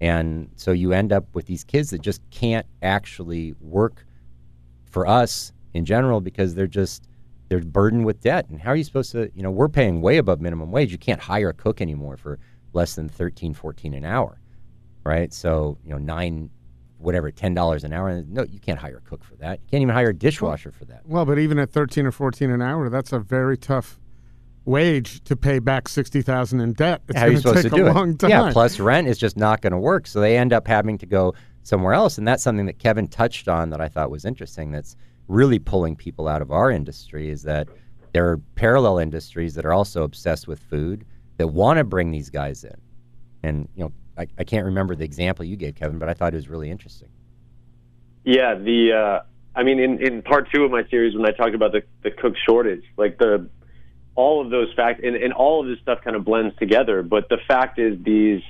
[0.00, 4.04] And so you end up with these kids that just can't actually work
[4.90, 7.08] for us in general because they're just
[7.48, 8.48] they're burdened with debt.
[8.48, 10.92] And how are you supposed to you know we're paying way above minimum wage.
[10.92, 12.38] You can't hire a cook anymore for
[12.72, 14.40] less than 13 14 an hour
[15.04, 15.32] right?
[15.32, 16.50] So you know nine
[16.98, 18.22] whatever ten dollars an hour.
[18.26, 19.60] No you can't hire a cook for that.
[19.60, 21.06] You can't even hire a dishwasher for that.
[21.06, 24.00] Well, but even at 13 or 14 an hour, that's a very tough
[24.64, 27.02] wage to pay back 60,000 in debt.
[27.08, 28.30] It's how are you going supposed take to do a it long time.
[28.30, 31.06] yeah plus rent is just not going to work so they end up having to
[31.06, 34.70] go somewhere else and that's something that kevin touched on that i thought was interesting
[34.70, 34.96] that's
[35.28, 37.68] really pulling people out of our industry is that
[38.12, 41.04] there are parallel industries that are also obsessed with food
[41.38, 42.76] that want to bring these guys in
[43.42, 46.32] and you know I, I can't remember the example you gave kevin but i thought
[46.32, 47.08] it was really interesting
[48.24, 49.22] Yeah, the uh,
[49.54, 52.10] I mean, in, in part two of my series, when I talked about the the
[52.10, 53.48] cook shortage, like the
[54.14, 57.02] all of those facts and, and all of this stuff kind of blends together.
[57.02, 58.42] But the fact is, these,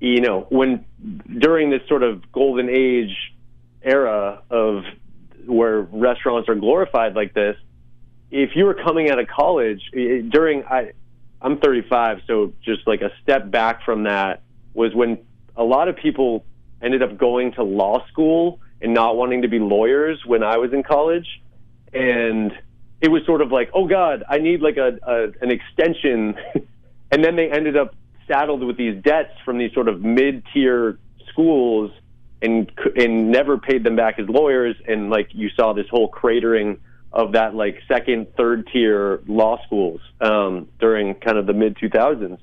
[0.00, 0.84] you know, when
[1.38, 3.16] during this sort of golden age
[3.82, 4.84] era of
[5.46, 7.56] where restaurants are glorified like this,
[8.30, 10.92] if you were coming out of college during I,
[11.40, 14.42] I'm 35, so just like a step back from that
[14.72, 15.18] was when
[15.56, 16.44] a lot of people
[16.82, 20.72] ended up going to law school and not wanting to be lawyers when I was
[20.72, 21.42] in college,
[21.92, 22.52] and
[23.04, 26.34] it was sort of like, oh God, I need like a, a an extension,
[27.10, 27.94] and then they ended up
[28.26, 30.98] saddled with these debts from these sort of mid-tier
[31.30, 31.90] schools
[32.40, 34.74] and and never paid them back as lawyers.
[34.88, 36.78] And like you saw this whole cratering
[37.12, 42.38] of that like second third tier law schools um, during kind of the mid 2000s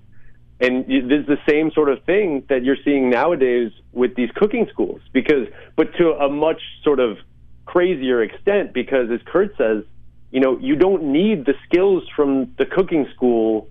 [0.61, 4.65] and y- there's the same sort of thing that you're seeing nowadays with these cooking
[4.71, 7.17] schools because but to a much sort of
[7.65, 9.83] crazier extent because as Kurt says
[10.31, 13.69] you know you don't need the skills from the cooking school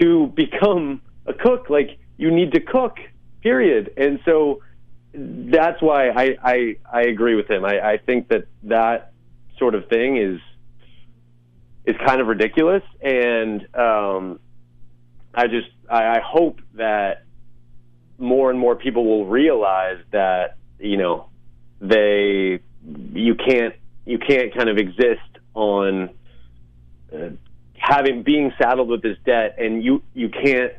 [0.00, 1.70] to become a cook.
[1.70, 2.98] Like you need to cook
[3.42, 3.92] period.
[3.96, 4.62] And so
[5.12, 7.64] that's why I, I, I agree with him.
[7.64, 9.12] I, I think that that
[9.58, 10.40] sort of thing is
[11.84, 14.38] is kind of ridiculous, and um,
[15.34, 17.24] I just I, I hope that
[18.18, 21.28] more and more people will realize that you know
[21.80, 22.60] they
[23.12, 23.74] you can't
[24.06, 26.10] you can't kind of exist on
[27.12, 27.30] uh,
[27.74, 30.72] having being saddled with this debt, and you you can't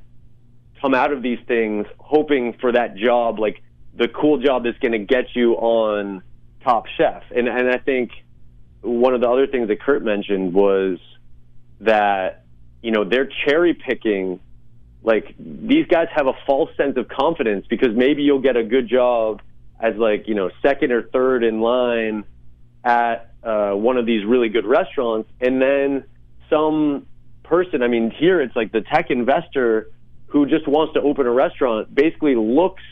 [0.82, 3.62] come out of these things hoping for that job like
[3.96, 6.22] the cool job that's going to get you on
[6.64, 7.24] Top Chef.
[7.36, 8.12] And and I think
[8.82, 11.00] one of the other things that Kurt mentioned was
[11.82, 12.46] that
[12.82, 14.40] you know they're cherry picking.
[15.04, 18.88] Like these guys have a false sense of confidence because maybe you'll get a good
[18.88, 19.42] job
[19.80, 22.24] as like you know second or third in line
[22.86, 26.06] at uh, one of these really good restaurants, and then
[26.50, 27.06] some
[27.44, 27.84] person.
[27.84, 29.92] I mean, here it's like the tech investor
[30.28, 32.84] who just wants to open a restaurant basically looks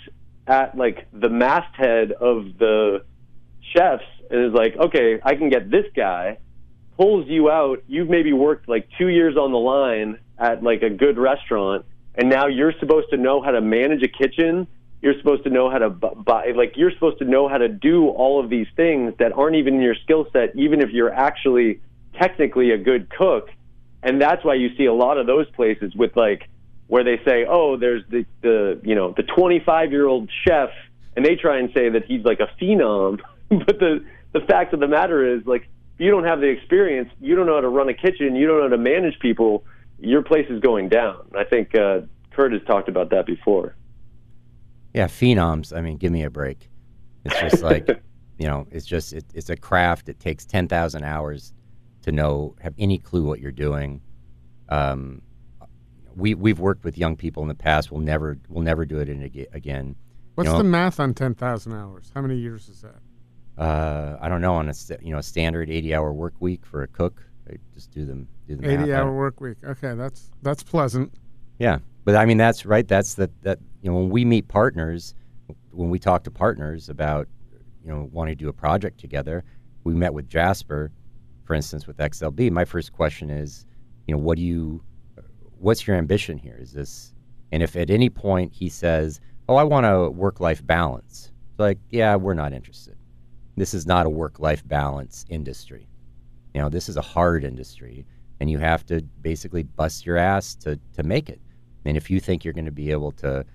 [0.47, 3.03] at like the masthead of the
[3.75, 6.37] chefs and is like, okay, I can get this guy
[6.97, 7.83] pulls you out.
[7.87, 11.85] You've maybe worked like two years on the line at like a good restaurant,
[12.15, 14.67] and now you're supposed to know how to manage a kitchen.
[15.01, 18.09] You're supposed to know how to buy, like you're supposed to know how to do
[18.09, 21.81] all of these things that aren't even in your skill set, even if you're actually
[22.19, 23.49] technically a good cook.
[24.03, 26.47] And that's why you see a lot of those places with like
[26.87, 30.69] where they say, oh, there's the the you know the 25 year old chef,
[31.15, 34.79] and they try and say that he's like a phenom, but the the fact of
[34.79, 37.89] the matter is like you don't have the experience, you don't know how to run
[37.89, 39.63] a kitchen, you don't know how to manage people,
[39.99, 41.27] your place is going down.
[41.37, 43.75] I think uh, Kurt has talked about that before.
[44.93, 45.75] Yeah, phenoms.
[45.75, 46.69] I mean, give me a break.
[47.25, 47.87] It's just like,
[48.37, 50.09] you know, it's just it, it's a craft.
[50.09, 51.53] It takes ten thousand hours
[52.03, 54.01] to know have any clue what you're doing.
[54.69, 55.21] Um,
[56.15, 57.91] we we've worked with young people in the past.
[57.91, 59.95] We'll never we'll never do it in ag- again.
[60.35, 62.09] What's you know, the math on 10,000 hours?
[62.15, 62.95] How many years is that?
[63.61, 66.65] uh, I don't know on a st- you know a standard eighty hour work week
[66.65, 67.21] for a cook.
[67.49, 68.81] I just do them do the math.
[68.83, 69.57] 80 I hour work week.
[69.63, 71.13] Okay, that's that's pleasant.
[71.59, 72.87] Yeah, but I mean that's right.
[72.87, 75.15] That's the that you know when we meet partners,
[75.71, 77.27] when we talk to partners about
[77.83, 79.43] you know wanting to do a project together,
[79.83, 80.91] we met with Jasper,
[81.45, 82.51] for instance, with XLB.
[82.51, 83.65] My first question is,
[84.07, 84.83] you know, what do you,
[85.59, 86.57] what's your ambition here?
[86.59, 87.13] Is this,
[87.51, 89.19] and if at any point he says,
[89.49, 92.95] oh, I want a work life balance, it's like, yeah, we're not interested.
[93.57, 95.87] This is not a work life balance industry.
[96.53, 98.05] You know, this is a hard industry,
[98.39, 101.41] and you have to basically bust your ass to to make it.
[101.85, 103.45] And if you think you're going to be able to,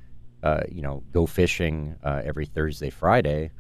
[0.46, 3.50] uh, you know, go fishing uh, every Thursday, Friday,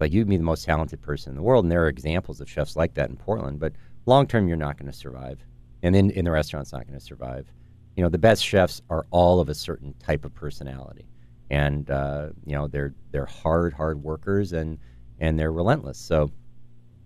[0.00, 1.64] like you'd be the most talented person in the world.
[1.64, 3.58] And there are examples of chefs like that in Portland.
[3.58, 3.72] But
[4.04, 5.38] long term, you're not going to survive,
[5.82, 7.50] and in in the restaurant's not going to survive.
[7.96, 11.06] You know, the best chefs are all of a certain type of personality,
[11.48, 14.78] and uh, you know they're they're hard, hard workers, and
[15.20, 15.98] and they're relentless.
[15.98, 16.30] So,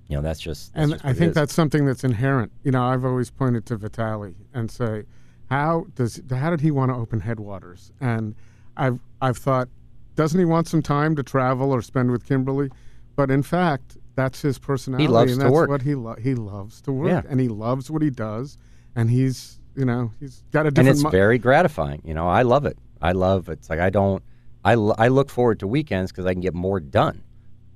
[0.08, 2.50] you know, that's just that's and just I think that's something that's inherent.
[2.64, 5.04] You know, I've always pointed to Vitaly and say,
[5.50, 7.92] how does how did he want to open Headwaters?
[8.00, 8.34] And
[8.76, 9.68] I've I've thought,
[10.16, 12.70] doesn't he want some time to travel or spend with Kimberly?
[13.16, 15.04] But in fact, that's his personality.
[15.04, 15.68] He loves and to that's work.
[15.70, 17.22] What he lo- he loves to work, Yeah.
[17.28, 18.58] and he loves what he does,
[18.96, 20.88] and he's you know he's got a different.
[20.88, 22.00] and it's mi- very gratifying.
[22.04, 22.78] You know, I love it.
[23.02, 24.22] I love it's like I don't.
[24.66, 27.22] I, l- I look forward to weekends because I can get more done.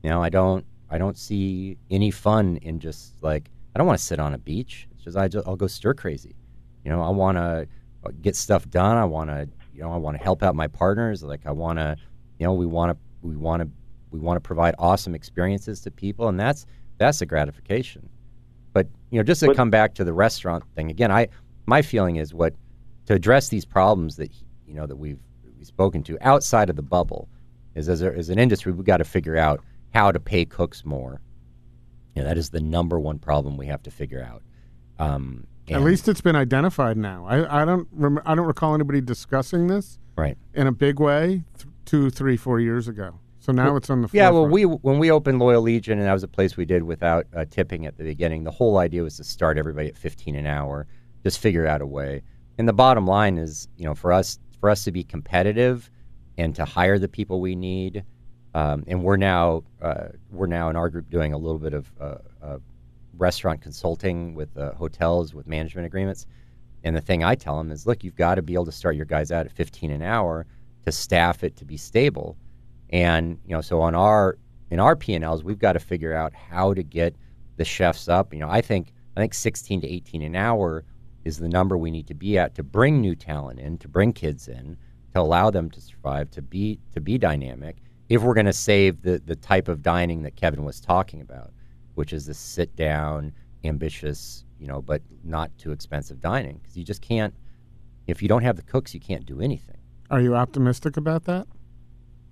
[0.03, 0.65] You know, I don't.
[0.91, 4.39] I don't see any fun in just like I don't want to sit on a
[4.39, 4.89] beach.
[4.93, 6.35] It's just I just, I'll go stir crazy.
[6.85, 7.69] You know, I want to
[8.07, 8.97] uh, get stuff done.
[8.97, 9.49] I want to.
[9.79, 11.23] You know, I want to help out my partners.
[11.23, 11.97] Like I want to.
[12.41, 12.99] You know, we want to.
[13.23, 13.71] We want to.
[14.11, 16.67] We want to provide awesome experiences to people, and that's
[16.97, 18.09] that's a gratification.
[18.73, 21.29] But you know, just to But- come back to the restaurant thing again, I
[21.67, 22.55] my feeling is what
[23.07, 24.33] to address these problems that
[24.67, 25.21] you know that we've
[25.57, 27.29] we've spoken to outside of the bubble
[27.77, 29.63] is as, a, as an industry we've got to figure out
[29.95, 31.21] how to pay cooks more.
[32.17, 34.43] You know, that is the number one problem we have to figure out.
[34.99, 35.47] Um,
[35.77, 37.27] At least it's been identified now.
[37.27, 40.37] I, I don't rem- I don't recall anybody discussing this right.
[40.55, 43.19] in a big way th- two, three, four years ago.
[43.41, 46.13] So now it's on the Yeah, well, we when we opened Loyal Legion, and that
[46.13, 48.45] was a place we did without uh, tipping at the beginning.
[48.45, 50.87] The whole idea was to start everybody at fifteen an hour,
[51.23, 52.23] just figure out a way.
[52.59, 55.91] And the bottom line is, you know, for us for us to be competitive
[56.37, 58.05] and to hire the people we need,
[58.55, 61.91] um, and we're now uh, we're now in our group doing a little bit of
[62.01, 62.59] uh, uh,
[63.19, 66.27] restaurant consulting with uh, hotels with management agreements.
[66.85, 68.97] And the thing I tell them is, look, you've got to be able to start
[68.97, 70.47] your guys out at 15 an hour
[70.85, 72.37] to staff it to be stable.
[72.91, 74.39] And you know, so on our
[74.71, 77.17] in our P and Ls, we've got to figure out how to get
[77.57, 78.33] the chefs up.
[78.33, 80.85] You know, I think I think 16 to 18 an hour
[81.25, 84.13] is the number we need to be at to bring new talent in, to bring
[84.13, 84.77] kids in,
[85.13, 87.77] to allow them to survive, to be to be dynamic.
[88.09, 91.53] If we're going to save the the type of dining that Kevin was talking about,
[91.99, 93.33] which is this sit down,
[93.65, 97.35] ambitious, you know, but not too expensive dining, because you just can't.
[98.07, 99.79] If you don't have the cooks, you can't do anything.
[100.09, 101.49] Are you optimistic about that?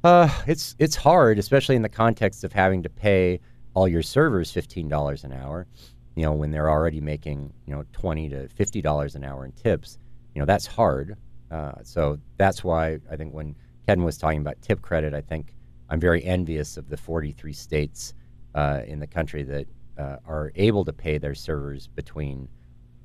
[0.05, 3.41] Uh, it's it's hard, especially in the context of having to pay
[3.75, 5.67] all your servers fifteen dollars an hour.
[6.15, 9.51] You know, when they're already making you know twenty to fifty dollars an hour in
[9.51, 9.99] tips.
[10.37, 11.17] You know, that's hard.
[11.51, 13.57] Uh, so that's why I think when
[13.89, 15.57] Ken was talking about tip credit, I think
[15.91, 18.15] I'm very envious of the 43 states
[18.57, 19.67] uh, in the country that
[19.99, 22.49] uh, are able to pay their servers between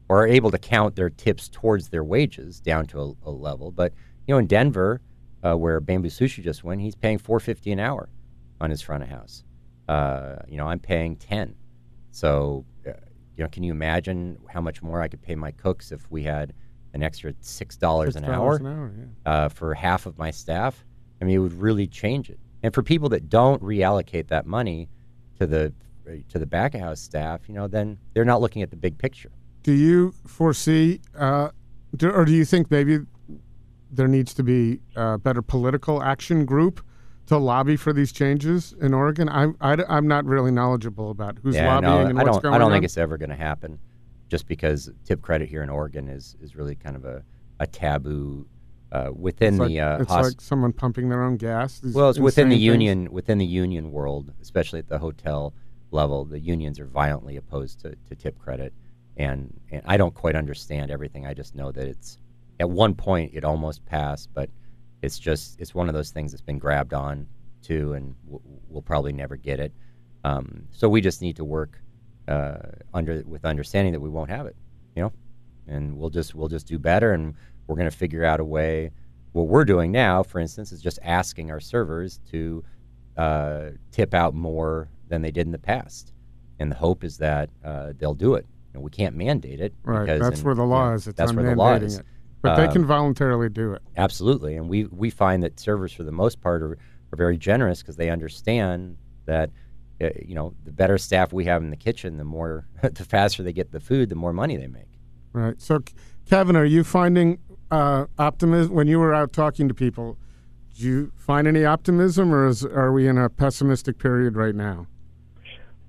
[0.09, 3.71] or are able to count their tips towards their wages down to a, a level.
[3.71, 3.93] But
[4.27, 5.01] you know, in Denver,
[5.43, 8.09] uh, where Bamboo Sushi just went, he's paying 450 an hour
[8.59, 9.43] on his front of house.
[9.87, 11.55] Uh, you know, I'm paying 10.
[12.11, 12.91] So, uh,
[13.37, 16.23] you know, can you imagine how much more I could pay my cooks if we
[16.23, 16.53] had
[16.93, 18.93] an extra six dollars an hour, an hour,
[19.25, 19.31] yeah.
[19.31, 20.83] uh, for half of my staff?
[21.21, 22.39] I mean, it would really change it.
[22.63, 24.89] And for people that don't reallocate that money
[25.41, 25.73] to the
[26.29, 28.97] to the back of house staff, you know, then they're not looking at the big
[28.97, 29.31] picture.
[29.63, 31.49] Do you foresee, uh,
[31.95, 32.99] do, or do you think maybe
[33.91, 36.83] there needs to be a better political action group
[37.27, 39.29] to lobby for these changes in Oregon?
[39.29, 42.53] I, I, am not really knowledgeable about who's yeah, lobbying no, and I what's don't.
[42.53, 42.71] I don't on.
[42.73, 43.79] think it's ever going to happen,
[44.27, 47.23] just because tip credit here in Oregon is is really kind of a
[47.59, 48.47] a taboo
[48.91, 51.81] uh, within it's like, the uh, it's like someone pumping their own gas.
[51.83, 52.63] Well, it's within the things.
[52.63, 55.53] union within the union world, especially at the hotel
[55.91, 56.25] level.
[56.25, 58.73] The unions are violently opposed to, to tip credit,
[59.17, 61.25] and and I don't quite understand everything.
[61.25, 62.17] I just know that it's
[62.59, 64.49] at one point it almost passed, but
[65.01, 67.27] it's just it's one of those things that's been grabbed on
[67.63, 69.71] to, and we'll, we'll probably never get it.
[70.23, 71.81] Um, so we just need to work
[72.27, 72.57] uh,
[72.93, 74.55] under with understanding that we won't have it,
[74.95, 75.13] you know,
[75.67, 77.35] and we'll just we'll just do better, and
[77.72, 78.91] we're going to figure out a way
[79.32, 82.61] what we're doing now, for instance, is just asking our servers to
[83.15, 86.11] uh, tip out more than they did in the past,
[86.59, 88.45] and the hope is that uh, they'll do it.
[88.74, 91.07] You know, we can't mandate it, Right, Because that's where the you law know, is.
[91.07, 91.99] It's that's where the law is.
[91.99, 92.05] it.
[92.41, 93.82] But they Um, can voluntarily do it.
[93.95, 96.74] Absolutely, and we we find that servers, for the most part, are,
[97.13, 98.97] are very generous because they understand
[99.28, 99.49] that
[100.01, 103.43] uh, you know the better staff we have in the kitchen, the more the faster
[103.43, 104.89] they get the food, the more money they make.
[105.32, 105.61] Right.
[105.61, 105.80] So,
[106.26, 107.39] Kevin, are you finding
[107.72, 110.17] uh, optimism when you were out talking to people?
[110.76, 114.88] Do you find any optimism, or is, are we in a pessimistic period right now?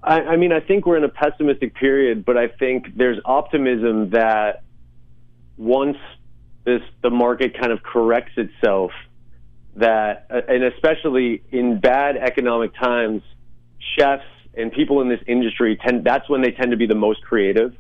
[0.03, 4.11] I, I mean, I think we're in a pessimistic period, but I think there's optimism
[4.11, 4.63] that
[5.57, 5.99] once
[6.65, 8.91] this the market kind of corrects itself,
[9.77, 13.23] that uh, and especially in bad economic times,
[13.97, 14.25] chefs
[14.55, 17.75] and people in this industry tend that's when they tend to be the most creative.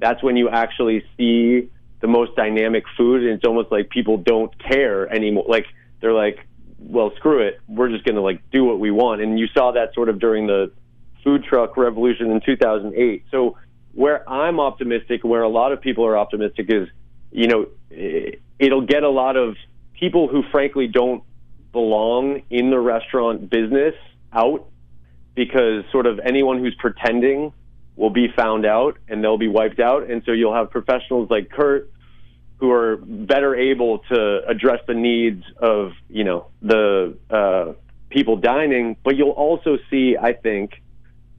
[0.00, 1.70] That's when you actually see
[2.00, 5.44] the most dynamic food, and it's almost like people don't care anymore.
[5.48, 5.66] Like
[6.00, 6.46] they're like,
[6.78, 9.20] well, screw it, we're just going to like do what we want.
[9.20, 10.70] And you saw that sort of during the
[11.24, 13.24] food truck revolution in 2008.
[13.30, 13.56] So
[13.92, 16.88] where I'm optimistic, where a lot of people are optimistic is,
[17.32, 17.66] you know,
[18.58, 19.56] it'll get a lot of
[19.98, 21.24] people who frankly don't
[21.72, 23.94] belong in the restaurant business
[24.32, 24.68] out
[25.34, 27.52] because sort of anyone who's pretending
[27.98, 30.08] will be found out and they'll be wiped out.
[30.08, 31.90] And so you'll have professionals like Kurt
[32.58, 37.72] who are better able to address the needs of, you know, the uh,
[38.08, 38.96] people dining.
[39.02, 40.80] But you'll also see, I think,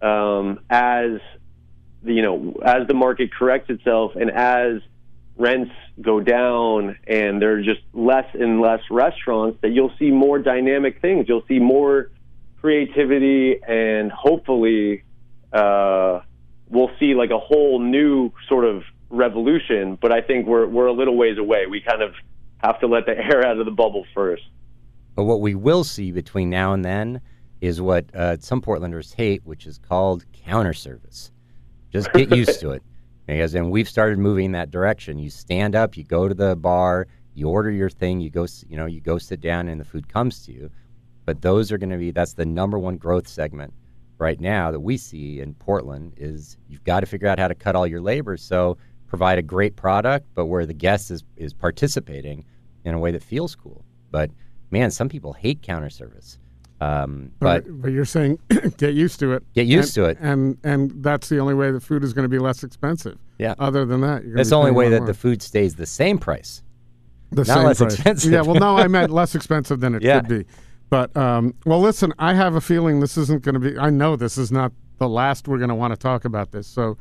[0.02, 1.20] um, as
[2.04, 4.82] the, you know, as the market corrects itself and as
[5.38, 10.40] rents go down and there are just less and less restaurants, that you'll see more
[10.40, 11.26] dynamic things.
[11.30, 12.12] You'll see more
[12.60, 15.04] creativity and hopefully
[15.54, 16.20] uh,
[16.70, 19.98] we'll see like a whole new sort of revolution.
[20.02, 21.66] But I think we're we're a little ways away.
[21.68, 22.14] We kind of
[22.60, 24.44] have to let the air out of the bubble first.
[25.16, 27.22] But what we will see between now and then
[27.60, 31.32] is what uh, some Portlanders hate, which is called counter service.
[31.92, 32.84] Just get used to it,
[33.28, 35.20] because and we've started moving in that direction.
[35.20, 38.78] You stand up, you go to the bar, you order your thing, you go, you
[38.78, 40.70] know, you go sit down, and the food comes to you.
[41.26, 43.74] But those are going to be that's the number one growth segment
[44.20, 47.56] right now that we see in Portland is you've got to figure out how to
[47.56, 48.38] cut all your labor.
[48.38, 52.46] So provide a great product, but where the guest is is participating
[52.86, 53.84] in a way that feels cool.
[54.12, 54.30] But
[54.72, 56.38] man, some people hate counter service.
[56.82, 58.40] Um, but but, but you're saying
[58.78, 59.44] get used to it.
[59.54, 60.18] Get used And- to it.
[60.22, 63.18] and and that's the only way the food is going to be less expensive.
[63.38, 63.56] Yeah.
[63.60, 65.08] Other than that, you're that's the only way that more.
[65.08, 66.62] the food stays the same price.
[67.32, 67.94] the not same less price.
[67.96, 68.32] expensive.
[68.32, 70.20] Yeah, well, no, I meant less expensive than it Yeah.
[70.22, 70.46] could be.
[70.90, 73.78] But um, well, listen, I have a feeling this isn't going to be.
[73.78, 76.68] I know this is not the last we're going to want to talk about this.
[76.68, 76.98] So,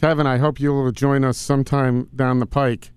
[0.00, 2.92] Kevin, I hope you'll join us sometime down the pike.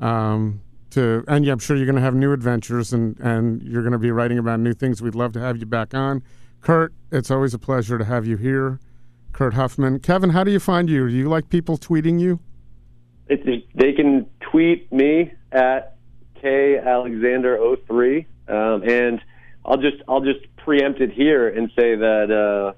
[0.00, 0.60] Um,
[0.90, 3.92] to and yeah, I'm sure you're going to have new adventures and and you're going
[3.92, 5.02] to be writing about new things.
[5.02, 6.22] We'd love to have you back on,
[6.60, 6.92] Kurt.
[7.10, 8.80] It's always a pleasure to have you here,
[9.32, 10.00] Kurt Huffman.
[10.00, 11.08] Kevin, how do you find you?
[11.08, 12.40] Do you like people tweeting you?
[13.28, 15.96] It's, they can tweet me at
[16.40, 19.20] k alexander 03 um, and
[19.68, 22.72] I'll just I'll just preempt it here and say that uh,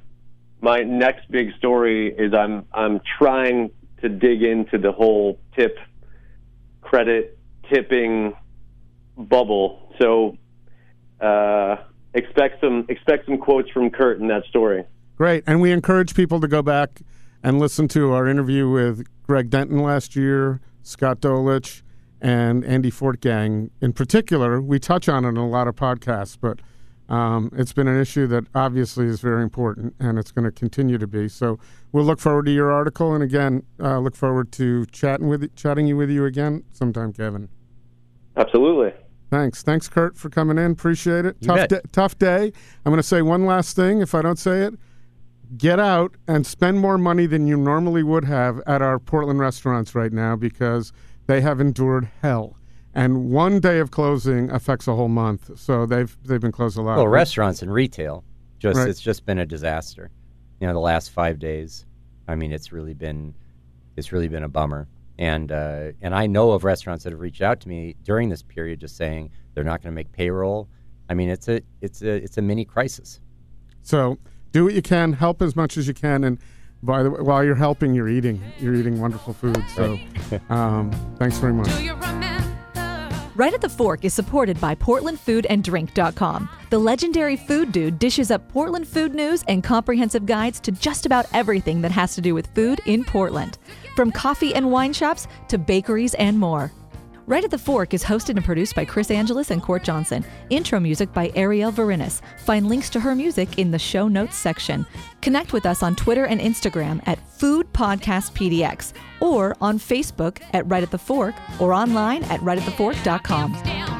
[0.60, 3.70] my next big story is I'm I'm trying
[4.02, 5.78] to dig into the whole tip
[6.82, 7.38] credit
[7.72, 8.34] tipping
[9.16, 9.94] bubble.
[10.00, 10.36] So
[11.20, 11.76] uh,
[12.14, 14.84] expect some expect some quotes from Kurt in that story.
[15.16, 15.44] Great.
[15.46, 17.02] And we encourage people to go back
[17.44, 21.82] and listen to our interview with Greg Denton last year, Scott Dolich,
[22.20, 23.70] and Andy Fortgang.
[23.80, 26.58] In particular, we touch on it in a lot of podcasts, but
[27.10, 30.96] um, it's been an issue that obviously is very important and it's going to continue
[30.96, 31.28] to be.
[31.28, 31.58] So
[31.90, 33.14] we'll look forward to your article.
[33.14, 37.48] And again, uh, look forward to chatting with chatting you with you again sometime, Kevin.
[38.36, 38.92] Absolutely.
[39.30, 39.62] Thanks.
[39.62, 40.70] Thanks, Kurt, for coming in.
[40.70, 41.36] Appreciate it.
[41.40, 41.68] You tough, bet.
[41.68, 42.52] day, tough day.
[42.84, 44.00] I'm going to say one last thing.
[44.00, 44.74] If I don't say it,
[45.56, 49.96] get out and spend more money than you normally would have at our Portland restaurants
[49.96, 50.92] right now because
[51.26, 52.56] they have endured hell.
[52.94, 56.82] And one day of closing affects a whole month, so they've they've been closed a
[56.82, 56.96] lot.
[56.96, 58.24] Well, restaurants and retail,
[58.58, 58.88] just Right.
[58.88, 60.10] it's just been a disaster.
[60.60, 61.86] You know, the last five days.
[62.26, 63.34] I mean, it's really been
[63.96, 64.88] it's really been a bummer.
[65.18, 68.42] And uh, and I know of restaurants that have reached out to me during this
[68.42, 70.68] period, just saying they're not going to make payroll.
[71.08, 73.20] I mean, it's a it's a it's a mini crisis.
[73.82, 74.18] So
[74.52, 76.38] do what you can, help as much as you can, and
[76.82, 78.42] by the way, while you're helping, you're eating.
[78.58, 79.62] You're eating wonderful food.
[79.74, 79.98] So
[80.48, 81.68] um, thanks very much.
[83.40, 86.48] Right at the Fork is supported by PortlandFoodAndDrink.com.
[86.68, 91.24] The legendary food dude dishes up Portland food news and comprehensive guides to just about
[91.32, 93.56] everything that has to do with food in Portland,
[93.96, 96.70] from coffee and wine shops to bakeries and more.
[97.26, 100.24] Right at the Fork is hosted and produced by Chris Angelus and Court Johnson.
[100.50, 102.20] Intro music by Arielle Verinis.
[102.44, 104.84] Find links to her music in the show notes section.
[105.20, 110.68] Connect with us on Twitter and Instagram at Food Podcast PDX or on Facebook at
[110.68, 113.99] Right at the Fork or online at rightatthefork.com.